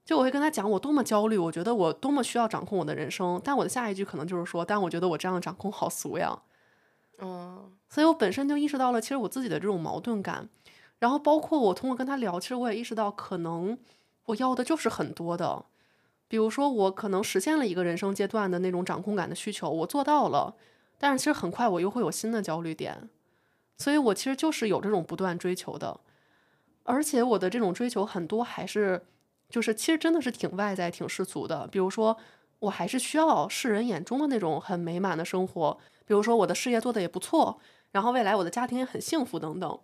[0.04, 6.42] 就我会跟他讲我多么焦虑，我觉得我多么需要掌控我的人生，但我的下一句可能就是说，但我觉得我这样的掌控好俗呀，
[7.20, 10.50] 嗯，所以我本身就意识到了其实我自己的这种矛盾感，
[11.00, 13.78] 然后包括我通过跟他聊，其实我也意识到可能
[14.26, 15.66] 我要的就是很多的，
[16.28, 20.56] 比如说我可能实现了一个人生阶段的那种掌控感的需求，我做到了，
[20.98, 23.10] 但是其实很快我又会有新的焦虑点。
[23.78, 26.00] 所以我其实就是有这种不断追求的，
[26.84, 29.08] 而且我的这种追求很多还是，
[29.52, 31.68] 就是其实真的是挺外在、挺世俗的。
[31.68, 32.18] 比如说，
[32.60, 37.60] 我还是需要世人眼中的那种很美满的生活，比如说我的事业做得也不错，
[37.92, 39.80] 然后未来我的家庭也很幸福等等。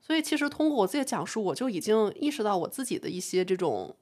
[0.00, 3.94] 所以其实通过我自己的讲述，我就已经意识到我自己的一些这种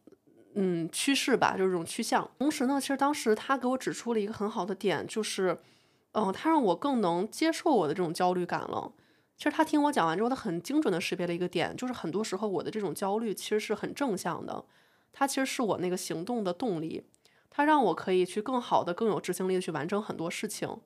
[0.55, 2.31] 嗯趋势吧，就是这种趋向。
[2.39, 5.59] 同时呢，其实当时他给我指出了一个很好的点，就是
[6.13, 8.93] 嗯，他让我更能接受我的这种焦虑感了。
[9.37, 14.65] 其实他听我讲完之后，他很精准的识别了一个点，就是很多时候我的这种焦虑其实是很正向的，
[15.13, 17.05] 它其实是我那个行动的动力，
[17.51, 20.81] 它让我可以去更好的、更有执行力的去完成很多事情。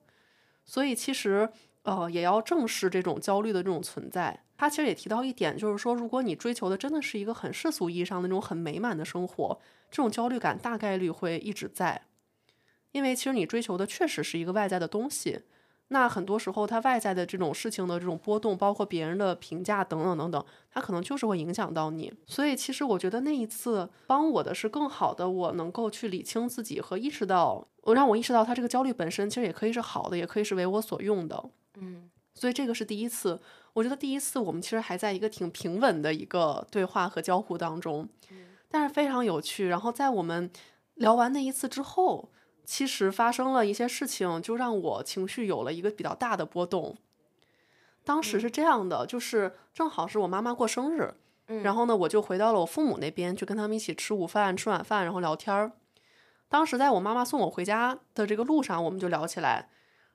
[0.65, 1.49] 所以其实
[1.83, 4.43] 呃也要正视这种焦虑的这种存在。
[4.57, 12.03] 他其实也提到一点，就是说如果你追求的真的是一个很世俗意义上的那种很美满的生活，这种焦虑感大概率会一直在，
[12.91, 15.41] 因为其实你追求的确实是一个外在的东西。
[15.93, 22.13] 那很多时候，他外在的这种事情的这种波动，包括别人的评价等等等等，他可能就是会影响到你。
[22.25, 31.43] 所以，其实我觉得那一次帮我的是更好的，我能够去理清自己和意识到，我让我意识到，他这个焦虑本身其实也可以是好的，也可以是为我所用的。
[31.75, 33.41] 嗯，所以这个是第一次。
[33.73, 38.07] 我觉得第一次我们其实还在一个挺平稳的一个对话和交互当中，
[38.69, 39.67] 但是非常有趣。
[39.67, 40.49] 然后在我们
[40.93, 42.29] 聊完那一次之后。
[42.71, 46.95] 其实发生了一些事情，就让我情绪有了一个比较大的波动。
[48.05, 51.13] 当时是这样的，就是正好是我妈妈过生日，
[51.63, 55.73] 然后呢，我就回到了我父母那边，去跟他们一起吃午饭、吃晚饭，然后聊天儿。
[56.47, 59.67] 当时在我妈妈送我回家的这个路上，我们就聊起来。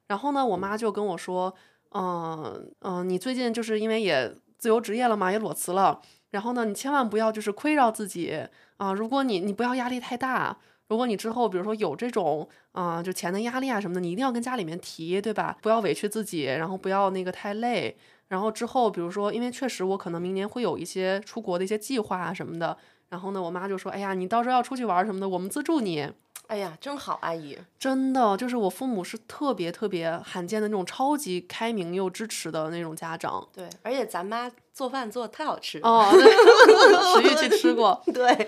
[0.07, 1.55] 然后呢，我妈就跟我说
[1.93, 6.01] ：“嗯嗯，你最近就是因为也自由职业了嘛，也裸辞了。
[6.31, 8.49] 然后呢，你千万不要就是亏着自己
[8.79, 8.95] 啊！
[8.95, 10.57] 如果你你不要压力太大。”
[10.89, 15.57] 如果你之后比如说有这种啊，就钱的压力啊什么的，你一定要跟家里面提，对吧？
[15.63, 17.97] 不要委屈自己，然后不要那个太累。
[18.29, 22.77] 然后之后比如说，因为确实我可能明年会有一些出国的一些计划啊什么的。
[23.09, 26.11] 然后呢，我妈就说：“哎呀，你到时候要出去玩什么的，我们资助你。”
[26.49, 33.47] 哎呀，真好，阿姨，真的就是我父母是特别特别罕见的那种超级开明又支持的那种家长。
[33.53, 37.99] 对，而且咱妈做饭做的太好吃哦，食欲 去吃过。
[38.13, 38.47] 对，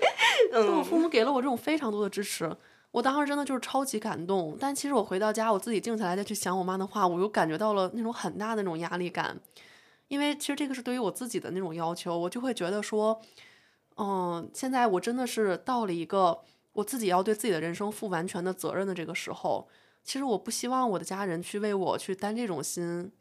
[0.53, 2.55] 就我父母给了我这种非常多的支持，
[2.91, 4.55] 我当时真的就是超级感动。
[4.59, 9.35] 但其实我回到家，我自己静下来再去想我妈的话，我又感觉到了那种很大的那种压力感，
[10.07, 13.19] 因为其实这个是对于我自己的那种要求，我就会觉得说，
[13.97, 16.41] 嗯，现在我真的是到了一个。
[16.73, 19.67] 我自己要对自己的人生负完全的责任的这个时候，
[20.03, 23.11] 其实我不希望我的家人去为我去担这种心，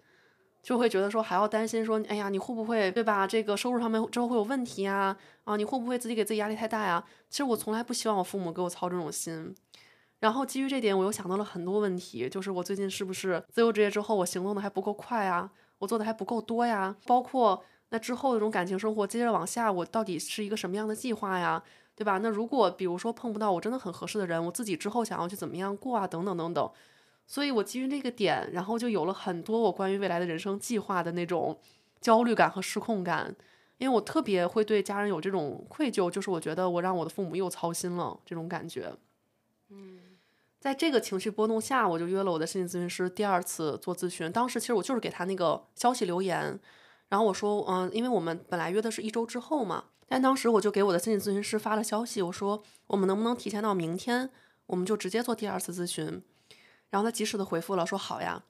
[0.63, 3.27] 就会觉得说还要担心说，哎呀，你会不会对吧？
[3.27, 5.17] 这个收入上面之后会有问题呀？
[5.45, 7.03] 啊，你会不会自己给自己压力太大呀？
[7.31, 9.55] 其实我从来不希望我父母给我操这种心。
[10.21, 15.51] 然后基于这点，我又想到了很多问题，就是我最近是不是自由职业之后，我行动的还不够快啊？
[15.79, 16.97] 我做的还不够多呀？
[17.07, 21.63] 包括那之后的这种感情生活，接着往下，我到底是一个什么样的计划呀？
[21.95, 22.19] 对吧？
[22.19, 26.07] 那如果比如说碰不到我真的很合适的人，我自己之后想要去怎么样过啊？
[26.07, 26.71] 等等等等。
[27.29, 31.57] 所以我基于这个点，然后就有了很多我关于未来的人生计划的那种
[32.01, 33.37] 焦虑感和失控感。
[33.77, 38.93] 因为我特别会对家人有这种愧疚，就是我觉得我让我的父母又操心了这种感觉。
[39.69, 40.01] 嗯，
[40.59, 44.33] 在这个情绪波动下，我就约了我的心理咨询师第二次做咨询。
[44.33, 46.59] 当时其实我就是给他那个消息留言，
[47.09, 49.85] 然后我说，嗯，因为我们本来约的是一周之后嘛。
[50.09, 54.29] 但当时我就给我的心理咨询师发了消息，我说我们能不能提前到明天，
[54.67, 56.21] 我们就直接做第二次咨询。
[56.91, 58.43] 然后他及时的回复了，说好呀。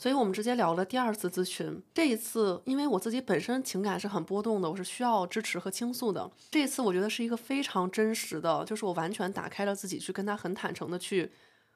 [0.00, 1.82] 所以我们直接聊了第二次咨询。
[1.92, 6.30] 这一次，因为我自己本身情感是很波动的，我是需要支持和倾诉的。
[6.52, 11.32] 这一次，我觉得是一个非常真实的，就是我完全打开了自己，去跟他很坦诚的去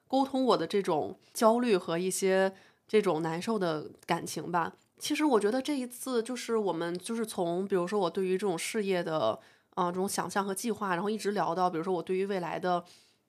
[0.07, 2.53] 沟通我的这种焦虑和一些
[2.87, 4.73] 这种难受的感情吧。
[4.97, 9.37] 其实我觉得这一次，就是我们就是从，比如说我对于这种事业的
[9.71, 12.81] 啊这种想象和计划，然后一直聊到，比如说我对于未来的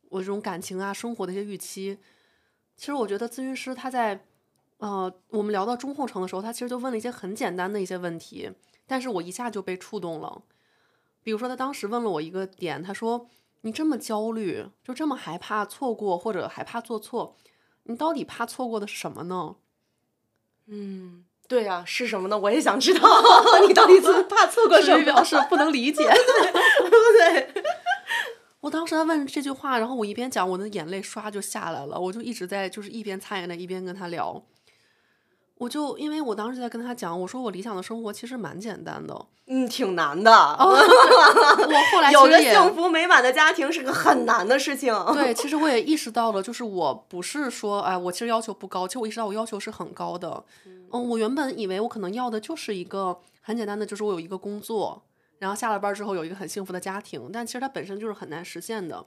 [0.09, 1.99] 我这种感情啊、生活的一些预期。
[2.77, 4.25] 其实我觉得咨询师他在。
[4.79, 8.51] 呃，我们聊到中后程的时候，他其实就问了一些很简单的一些问题，
[8.87, 10.43] 但是我一下就被触动了。
[11.23, 13.29] 比如说，他当时问了我一个点，他说
[13.63, 17.37] ：“你这么焦虑，就这么害怕错过或者害怕做错，
[17.85, 19.55] 你到底怕错过的是什么呢？”
[20.67, 22.37] 嗯，对呀，是什么呢？
[22.39, 23.09] 我也想知道，
[23.67, 25.05] 你到底是 怕错过什么？
[25.05, 26.05] 表示不能理解？
[28.65, 34.43] 我当时他问这句话，然后我一边讲，我的眼泪唰就下来了，我就一直在就是一边擦眼泪一边跟他聊。
[35.59, 40.33] 我就因为我当时在跟他讲，我说我理想的生活其实蛮简单的，嗯，挺难的。
[40.33, 44.95] 我后来有个幸福美满的家庭是个很难的事情。
[45.13, 50.43] 对，其实我也意识到了，就是我不是说，哎，我其实要求不高，其实我意识到我要求是很高的。
[50.65, 55.03] 嗯，我原本以为我可能要的就是一个很简单的，就是我有一个工作，
[55.45, 59.05] 然后下了班之后有一个很幸福的家庭，但其实它本身就是很难实现的。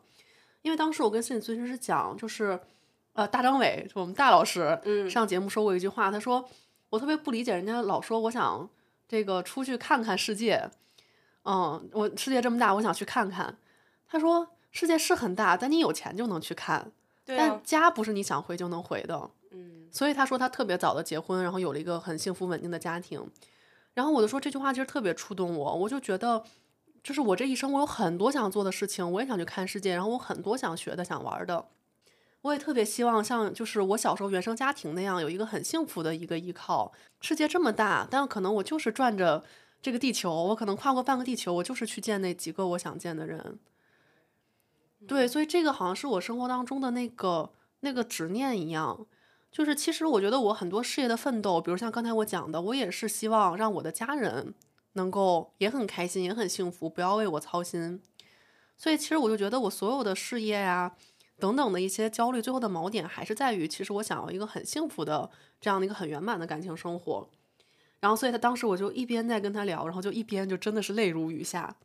[0.62, 2.60] 因为当时我跟心理咨询师讲，就是。
[3.18, 6.48] 呃，大张伟，就我们大老师，嗯，上节目说过一句话，他说
[6.92, 8.70] 我特别不理解人家老说我想
[9.08, 10.70] 这个出去看看世界，
[11.44, 13.58] 嗯，我世界这么大，我想去看看。
[14.08, 16.92] 他说世界是很大，但你有钱就能去看，
[17.26, 19.90] 但家不是你想回就能回的，嗯。
[19.92, 23.28] 所以他说他特别早的结婚，然后有了一个很幸福稳定的家庭。
[23.98, 26.44] 然后我就说这句话其实特别触动我，我就觉得
[27.04, 31.66] 就是我这一生我有很多想做的事情，我也想去看世界，然后我很多想学的、想玩的。
[32.44, 36.94] 我也特别希望像就是我小时候原生家庭那样有一个很幸福的一个依靠。
[37.22, 39.44] 世界这么大，但可能我就是转着
[39.82, 43.58] 这个地球，我可能跨过半个地球，我就是去见那几个我想见的人。
[45.08, 49.08] 对，所以这个好像是我生活当中的那个那个执念一样。
[49.52, 54.54] 就是其实我觉得我很多事业的奋斗，比如像刚才我讲的，我也是希望让我的家人
[54.94, 58.02] 能够也很开心，也很幸福，不要为我操心。
[58.78, 60.96] 所以其实我就觉得我所有的事业呀。
[61.40, 65.30] 等等的一些焦虑，最后的锚点还是在于，其实我想要一个很幸福的
[65.62, 67.30] 这样的一个很圆满的感情生活。
[68.00, 71.76] 然后，所以他当时我就一边在跟他聊，然后就一边就真的是泪如雨下。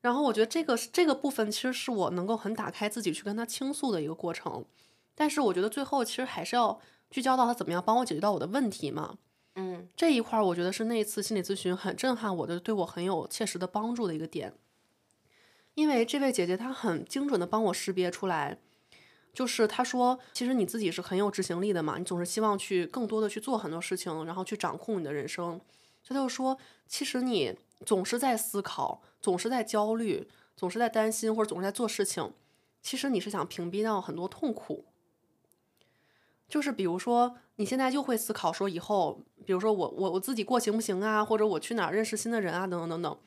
[0.00, 4.64] 然后我觉得这个这个部分其实是我能够很打开自己去跟他倾诉的一个过程。
[5.14, 9.18] 但是我觉得最后其实还是要聚焦到他怎么样帮我解决到我的问题嘛。
[9.56, 14.52] 嗯，这一块儿我觉得是那一次心理咨询很震撼我的，对我很有切实的帮助的一个点。
[15.74, 18.58] 因为这位姐姐她很精准的帮我识别出来，
[19.32, 25.60] 就是她说，其实你自己是很有执行力的嘛，你总是希望去更多的去做很多事情，然后去掌控你的人生。
[26.06, 26.58] 她就说，
[26.88, 27.56] 其实你
[27.86, 32.32] 总是在思考，总是在焦虑，总是在担心，或者总是在做事情，
[32.82, 34.84] 其实你是想屏蔽掉很多痛苦。
[36.48, 43.18] 就是比如说，你现在就会思考说，以后，比如说我我我自己过行不行啊，或者我去哪儿认识新的人啊，等等等等。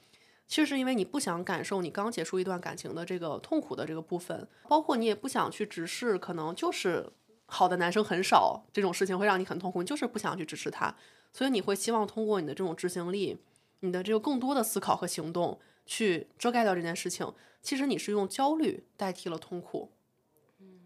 [0.47, 7.11] 其实是因为你不想感受你刚结束一段感情的这个痛苦的这个部分，包括你也不想去直视，可能就是
[7.47, 10.95] 好的男生很少这种事情会让你很痛苦，你就是不想去直视他，
[11.33, 13.37] 所以你会希望通过你的这种执行力，
[13.81, 17.33] 你的这个更多的思考和行动去遮盖掉这件事情。
[17.61, 19.91] 其实你是用焦虑代替了痛苦，
[20.59, 20.79] 嗯，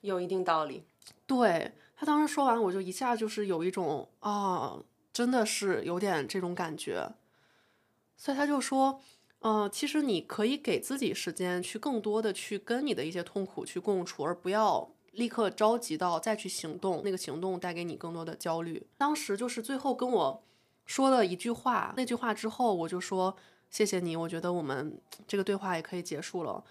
[0.00, 0.82] 有一定道理。
[1.26, 4.78] 对他当时说完，我就一下就是有一种啊，
[5.12, 7.08] 真的是有点这种感觉。
[8.16, 9.00] 所以他就说，
[9.40, 18.86] 嗯，其实你可以给自己时间去更多的去跟你的一些痛苦去共处，而不要立刻着急到再去行动，那个行动带给你更多的焦虑。
[18.96, 20.42] 当时就是最后跟我
[20.84, 23.36] 说了一句话，那句话之后我就说
[23.70, 26.62] 谢谢你，我觉得我们这个对话也可以结束了，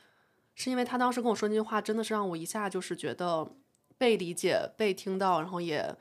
[0.56, 3.52] 是因为他当时跟我说那句话真的是让我一下就是觉得
[3.98, 5.96] 被理解、被听到，然后也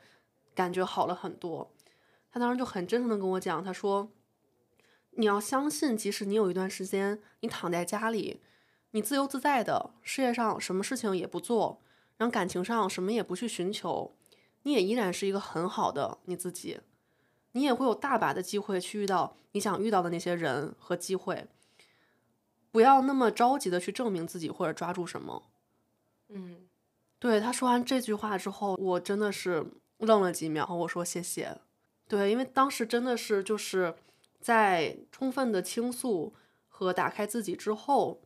[0.53, 1.71] 感觉好了很多。
[2.31, 4.11] 他当时就很真诚的跟我讲，他说。
[5.17, 8.41] 你要相信，即使你有一段时间你躺在家里，
[8.91, 11.81] 你自由自在的，事业上什么事情也不做，
[12.17, 14.13] 然后感情上什么也不去寻求，
[14.63, 16.81] 你也依然是一个很好的你自己，
[17.53, 21.47] 你也会有大把的机会去遇到你想遇到的那些人和机会。
[22.73, 25.43] 不要那么着急的去证明自己或者抓住什么。
[26.27, 26.64] 嗯，
[27.25, 29.65] 对他说完这句话之后，我真的是
[29.97, 31.57] 愣了几秒，我说谢谢。
[32.07, 33.95] 对，因为当时真的是就是。
[34.39, 36.31] 在充分的倾诉
[36.69, 38.21] 和打开自己之后，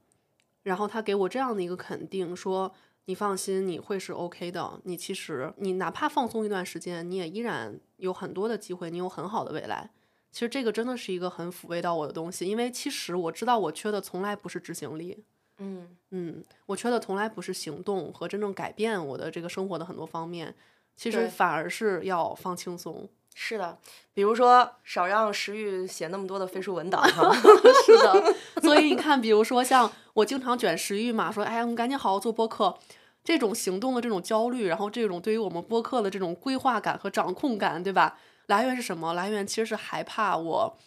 [0.64, 2.74] 然后他给我这样的一个肯定，说
[3.06, 4.82] 你放心，你会是 OK 的。
[4.84, 9.92] 你其实你哪怕放松一段时间，你也依然有很多的机会，你有很好的未来。
[10.34, 15.24] 其实这个真的是一个很抚慰到我的东西，因为其实我知道我缺的从来不是执行力，
[15.60, 20.56] 嗯嗯，我缺的从来不是行动和真正改变我的这个生活的很多方面，
[20.96, 23.08] 其实反而是要放轻松。
[23.36, 23.78] 是的，
[24.14, 27.32] 比如说少让石玉写那么多的飞书文档哈。
[27.86, 32.78] 是的，所以你看，比如说像我经常卷食欲嘛，说哎呀，我们赶紧好好做播客，
[33.24, 38.18] 这种行动的这种焦虑，然后这种对于我们播客的这种规划感和掌控感，对吧？
[38.48, 39.14] 来源是什么？
[39.14, 40.78] 来源其实是害怕我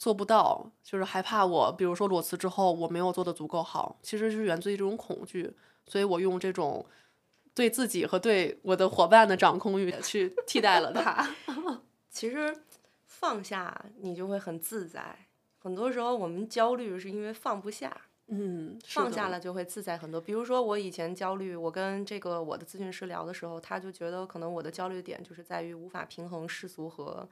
[0.00, 5.52] 做不到，就是害怕我，比如说裸辞之后我没有做的足够好，其实是源自于这种恐惧，
[5.86, 6.86] 所以我用这种
[7.54, 11.28] 对自己和对我的伙伴的掌控欲 去替代了它。
[12.08, 12.62] 其实
[13.04, 15.14] 放下你就会很自在。
[15.58, 17.94] 很多时候我们焦虑是因为放不下，
[18.28, 20.18] 嗯，放下了就会自在很多。
[20.18, 27.28] 比如说我以前焦虑，我跟这个我的咨询师聊的时候，他就觉得可能我的焦虑点就是在于无法平衡世俗和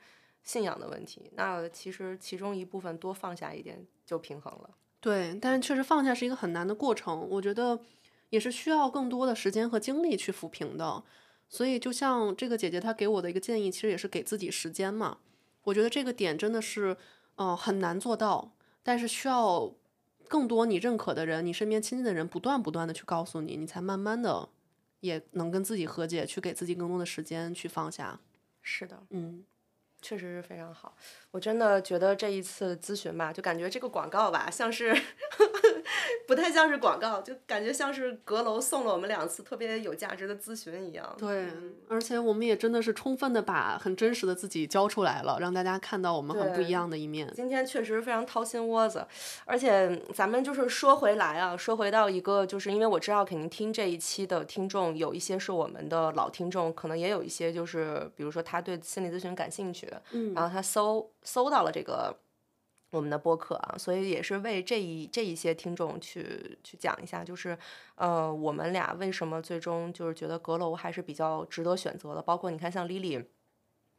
[0.49, 1.31] 信仰的问题。
[1.35, 4.71] 那其实其中一部分多放下一点就平衡了。
[4.99, 7.79] 对，但是确实放下是一个很难的过程，我觉得
[8.31, 11.05] 也是需要更多的时间和精力去抚平的。
[11.51, 15.19] 所以，就像这个姐姐她给我的一个建议，其实也是给自己时间嘛。
[15.65, 16.97] 我觉得这个点真的是，
[17.37, 19.75] 嗯、很难做到，但是需要
[20.29, 24.49] 更多你认可的人，你身边亲近的人，不断不断的去告诉你，你才慢慢的
[25.01, 28.19] 也能跟自己和解，去给自己更多的时间去放下。
[28.61, 29.45] 是的，嗯，
[30.01, 30.97] 确实是非常好。
[31.31, 34.97] 我真的觉得这一次咨询吧，就感觉这个广告吧，像是
[36.29, 41.17] 不太像是广告，就感觉像是阁楼送了我们两次特别有价值的咨询一样。
[41.17, 47.33] 对嗯，而且我们也真的是充分的把很真实的自己交出来了，让大家看到我们很不一样的一面。
[47.35, 49.07] 今天确实非常掏心窝子，
[49.47, 62.15] 而且咱们就是说回来啊，说回到一个，就是因为我知道肯定听这一期的听众有一些是我们的老听众，可能也有一些就是比如说他对心理咨询感兴趣，嗯然后他搜搜到了这个
[62.91, 67.59] 我们的播客啊，所以也是为这一这一些听众去去讲一下，就是
[67.97, 73.25] 呃我们俩为什么最终就是觉得阁楼还是比较值得选择的，包括你看像 Lily。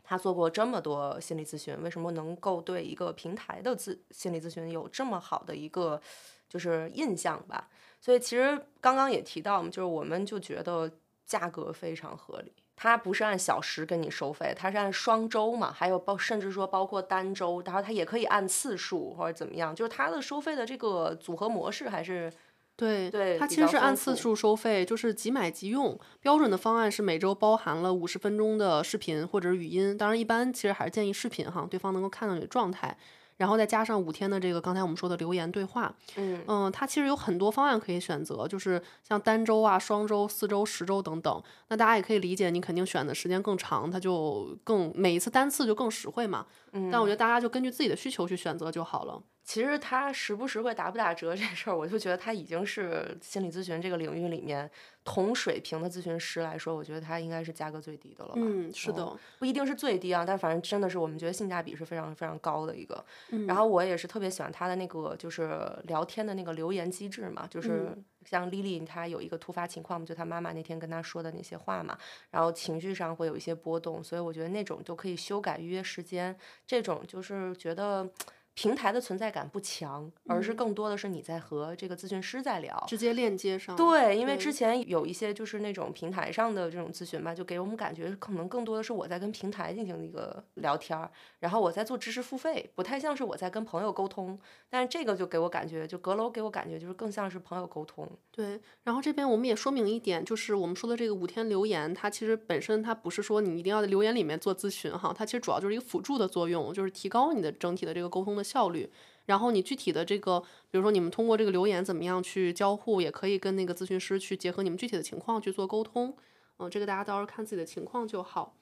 [0.01, 6.01] 她做过这么多心理咨询，为什么能够对一个平台的咨心理咨询有这么好的一个
[6.47, 7.69] 就是印象吧？
[8.01, 10.91] 所以其实刚刚也提到嘛，就是我们就觉得
[11.27, 12.51] 价格非常合理，
[12.81, 22.31] 它不是按小时跟你收费，它是按双周嘛，还有包甚至说包括单周，然后它也可以按次数或者怎么样，就是它的收费的这个组合模式还是
[22.77, 25.99] 对，对它其实是按次数收费，就是即买即用。
[26.21, 32.97] 标准的方案是每周包含了五十分钟的视频或者语音，当然一般其实还是建议视频哈，对方能够看到你的状态，
[33.39, 35.95] 然后再加上五天的这个刚才我们说的留言对话。
[36.17, 41.41] 嗯嗯，它其实有很多方案可以选择，就是像单周啊、双周、四周、十周等等。
[41.69, 46.45] 那大家也可以理解，你肯定选的时间更长，它就更每一次单次就更实惠嘛。
[46.73, 49.23] 嗯，但我觉得大家就根据自己的需求去选择就好了。
[49.49, 54.69] 其实他时不时会打不打折这事儿，我就觉得他已经是心理咨询这个领域里面
[55.03, 58.35] 同水平的咨询师来说，我觉得他应该是价格最低的了吧。
[58.35, 63.03] 嗯，是的，哦不一定是最低啊，但反正真的是我们觉得性价比是非常非常高的一个。
[63.31, 65.49] 嗯然后我也是特别喜欢他的那个就是
[65.85, 71.97] 聊天的那个留言机制嘛，就是嗯像丽丽她有一个突发情况，就她妈妈那天跟她说的那些话嘛，
[72.29, 76.37] 然后情绪上会有一些波动，所以我觉得那种就可以修改预约时间，
[76.67, 78.07] 这种就是觉得。
[78.53, 83.75] 平台的存在感不强，而是嗯更多的是你在和这个咨询师在聊，直接链接上。
[83.75, 94.37] 对，因为之前有一些就是那种平台上的这种咨询吧，就给我们感觉可能更多的是我在跟平台进行一个聊天儿，然后我在做知识付费，不太像是我在跟朋友沟通。
[94.69, 98.07] 但是这个就给我感觉，就阁楼给我感觉就是更像是朋友沟通。
[98.29, 108.89] 对，然后这边我们也说明一点，就是我们说的这个五天留言，它其实本身它不是说你一定要在留言里面做咨询哈，它其实主要就是一个辅助的作用，就是提高你的整体的这个沟通效率。
[109.25, 110.39] 然后你具体的这个，
[110.71, 116.15] 比如说你们通过这个留言怎么样去交互，也可以跟那个咨询师去结合你们具体的情况去做沟通。
[116.57, 118.55] 嗯，这个大家到时候看自己的情况就好。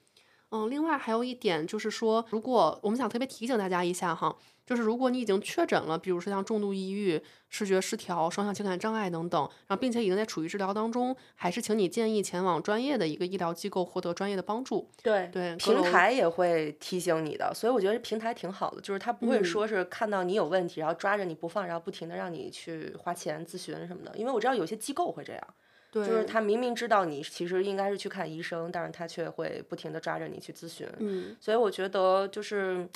[0.50, 4.34] 嗯，另外还有一点就是说，如果我们想特别提醒大家一下哈，
[4.64, 14.90] 就是如果你已经确诊了，比如说像重度抑郁、视觉失调、双向情感障碍等等，然后并且已经在处于治疗当中，还是请你建议前往专业的一个医疗机构获得专业的帮助。
[15.02, 24.16] 对对，平台也会提醒你的，所以我觉得平台挺好的，就是他不会嗯说是看到你有问题，然后抓着你不放，然后不停的让你去花钱咨询什么的。
[24.16, 30.86] 因为我知道有些机构会这样，对，就是他明明知道你其实应该是去看医生，但是他却会不停的抓着你去咨询。
[30.98, 32.86] 嗯，所以我觉得就是，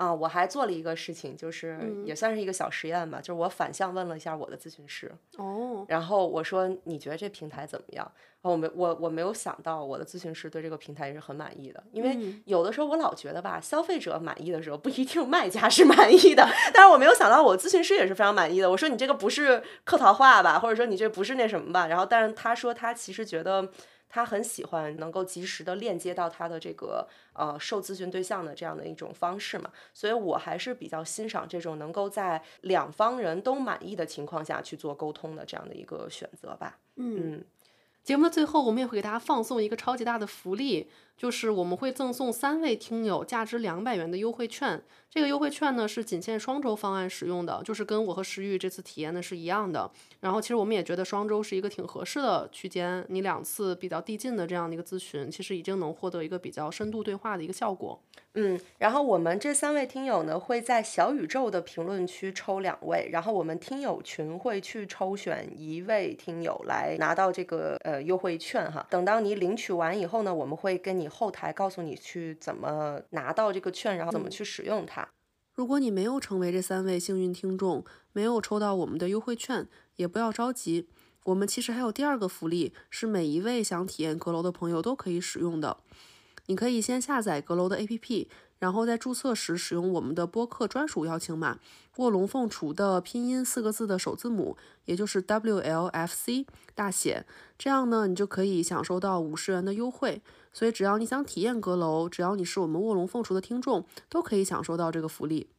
[0.00, 8.10] 啊，我还做了一个事情，就是嗯也算是一个小实验吧，就是我反向问了一下我的咨询师，哦，然后我说你觉得这平台怎么样？
[8.40, 18.70] 然后我没我我没有想到我的咨询师对这个平台也是很满意的，因为嗯有的时候我老觉得吧，消费者满意的时候不一定卖家是满意的，但是我没有想到我咨询师也是非常满意的。
[18.70, 21.86] 我说你这个不是客套话吧，或者说你这不是那什么吧？
[21.86, 23.68] 然后但是他说他其实觉得。
[24.10, 36.78] 他很喜欢能够及时的链接到他的这个呃受咨询对象的这样的一种方式嘛，所以我还是比较欣赏这种能够在两方人都满意的情况下去做沟通的这样的一个选择吧。
[36.96, 37.36] 嗯。
[37.36, 37.44] 嗯，
[38.02, 40.90] 节目的最后，我们也会给大家放送一个超级大的福利，
[41.20, 44.82] 就是我们会赠送三位听友价值两百元的优惠券。
[45.10, 49.90] 这个优惠券呢是仅限双周方案使用的，就是跟我和石玉这次体验的是一样的。
[50.20, 58.00] 然后其实我们也觉得双周是一个挺合适的区间，你两次比较递进的这样的一个咨询，其实已经能获得一个比较深度对话的一个效果。
[58.34, 68.86] 嗯，然后我们这三位听友呢，会在小宇宙的评论区抽两位，然后我们听友群会去抽选一位听友来拿到这个呃优惠券哈。
[68.88, 75.08] 等到你领取完以后呢，我们会跟你后台告诉你去怎么拿到这个券，然后怎么去使用它。
[75.52, 80.88] 如果你没有成为这三位幸运听众，没有抽到我们的优惠券，也不要着急。
[81.24, 85.76] 我们其实还有第二个福利，是每一位想体验阁楼的朋友都可以使用的。
[86.46, 88.26] 你可以先下载阁楼的 APP，
[88.58, 91.58] 然后在注册时使用我们的播客专属邀请码
[91.98, 94.56] “卧龙凤雏”的拼音四个字的首字母，
[94.86, 97.26] 也就是 WLFC 大写。
[97.58, 100.22] 这样呢，你就可以享受到五十元的优惠。
[100.52, 105.50] 所以只要你想体验阁楼，只要你是我们卧龙凤雏的听众，都可以享受到这个福利。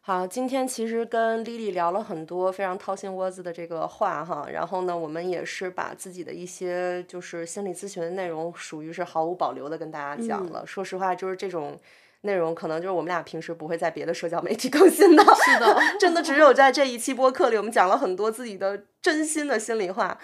[0.00, 10.66] 好，今天其实跟丽丽聊了很多非常掏心窝子的这个话哈，然后呢，我们也是把自己的一些就是心理咨询的内容，属于是毫无保留的跟大家讲了。
[10.66, 11.78] 说实话，就是这种
[12.22, 20.18] 内容，可能就是我们俩平时不会在别的社交媒体更新的，是的， 真的只有在这一期播客里，我们讲了很多自己的真心的心里话。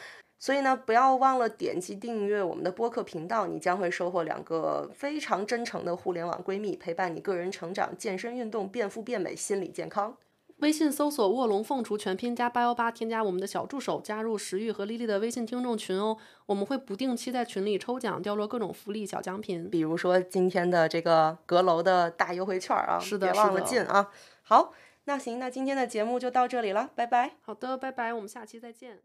[0.45, 10.15] 所以呢，不要忘了点击订阅我们的播客频道，你将会收获两个非常真诚的互联网闺蜜，陪伴你个人成长、健身运动、变富变美、心理健康。
[10.59, 16.15] 微信搜索“卧龙凤雏”全拼加八幺八，添加我们的小助手，加入石玉和丽丽的微信听众群哦。
[16.45, 19.71] 我们会不定期在群里抽奖，掉落各种福利小奖品。
[19.71, 24.11] 比如说今天的这个阁楼的大优惠券啊，是的别忘了进啊。
[24.43, 24.75] 好，
[25.05, 27.37] 那行，那今天的节目就到这里了，拜拜。
[27.41, 29.01] 好的，拜拜，我们下期再见。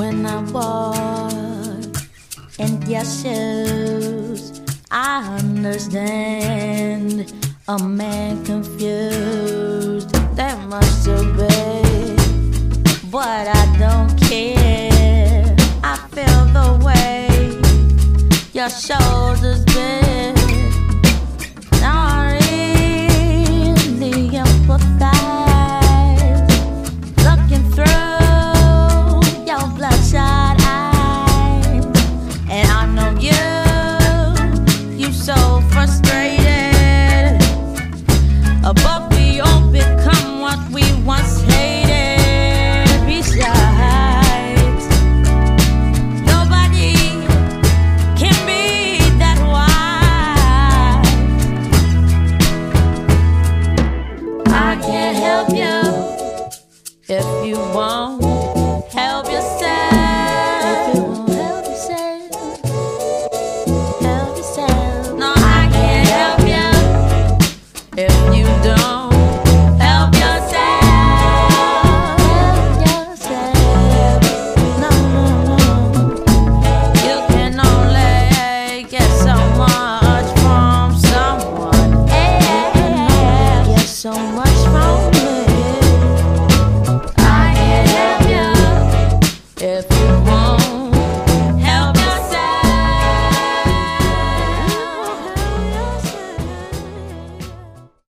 [0.00, 1.94] When I walk
[2.58, 7.30] in your shoes, I understand
[7.68, 10.10] a man confused.
[10.36, 15.54] There must have been, but I don't care.
[15.84, 17.28] I feel the way
[18.54, 19.69] your shoulders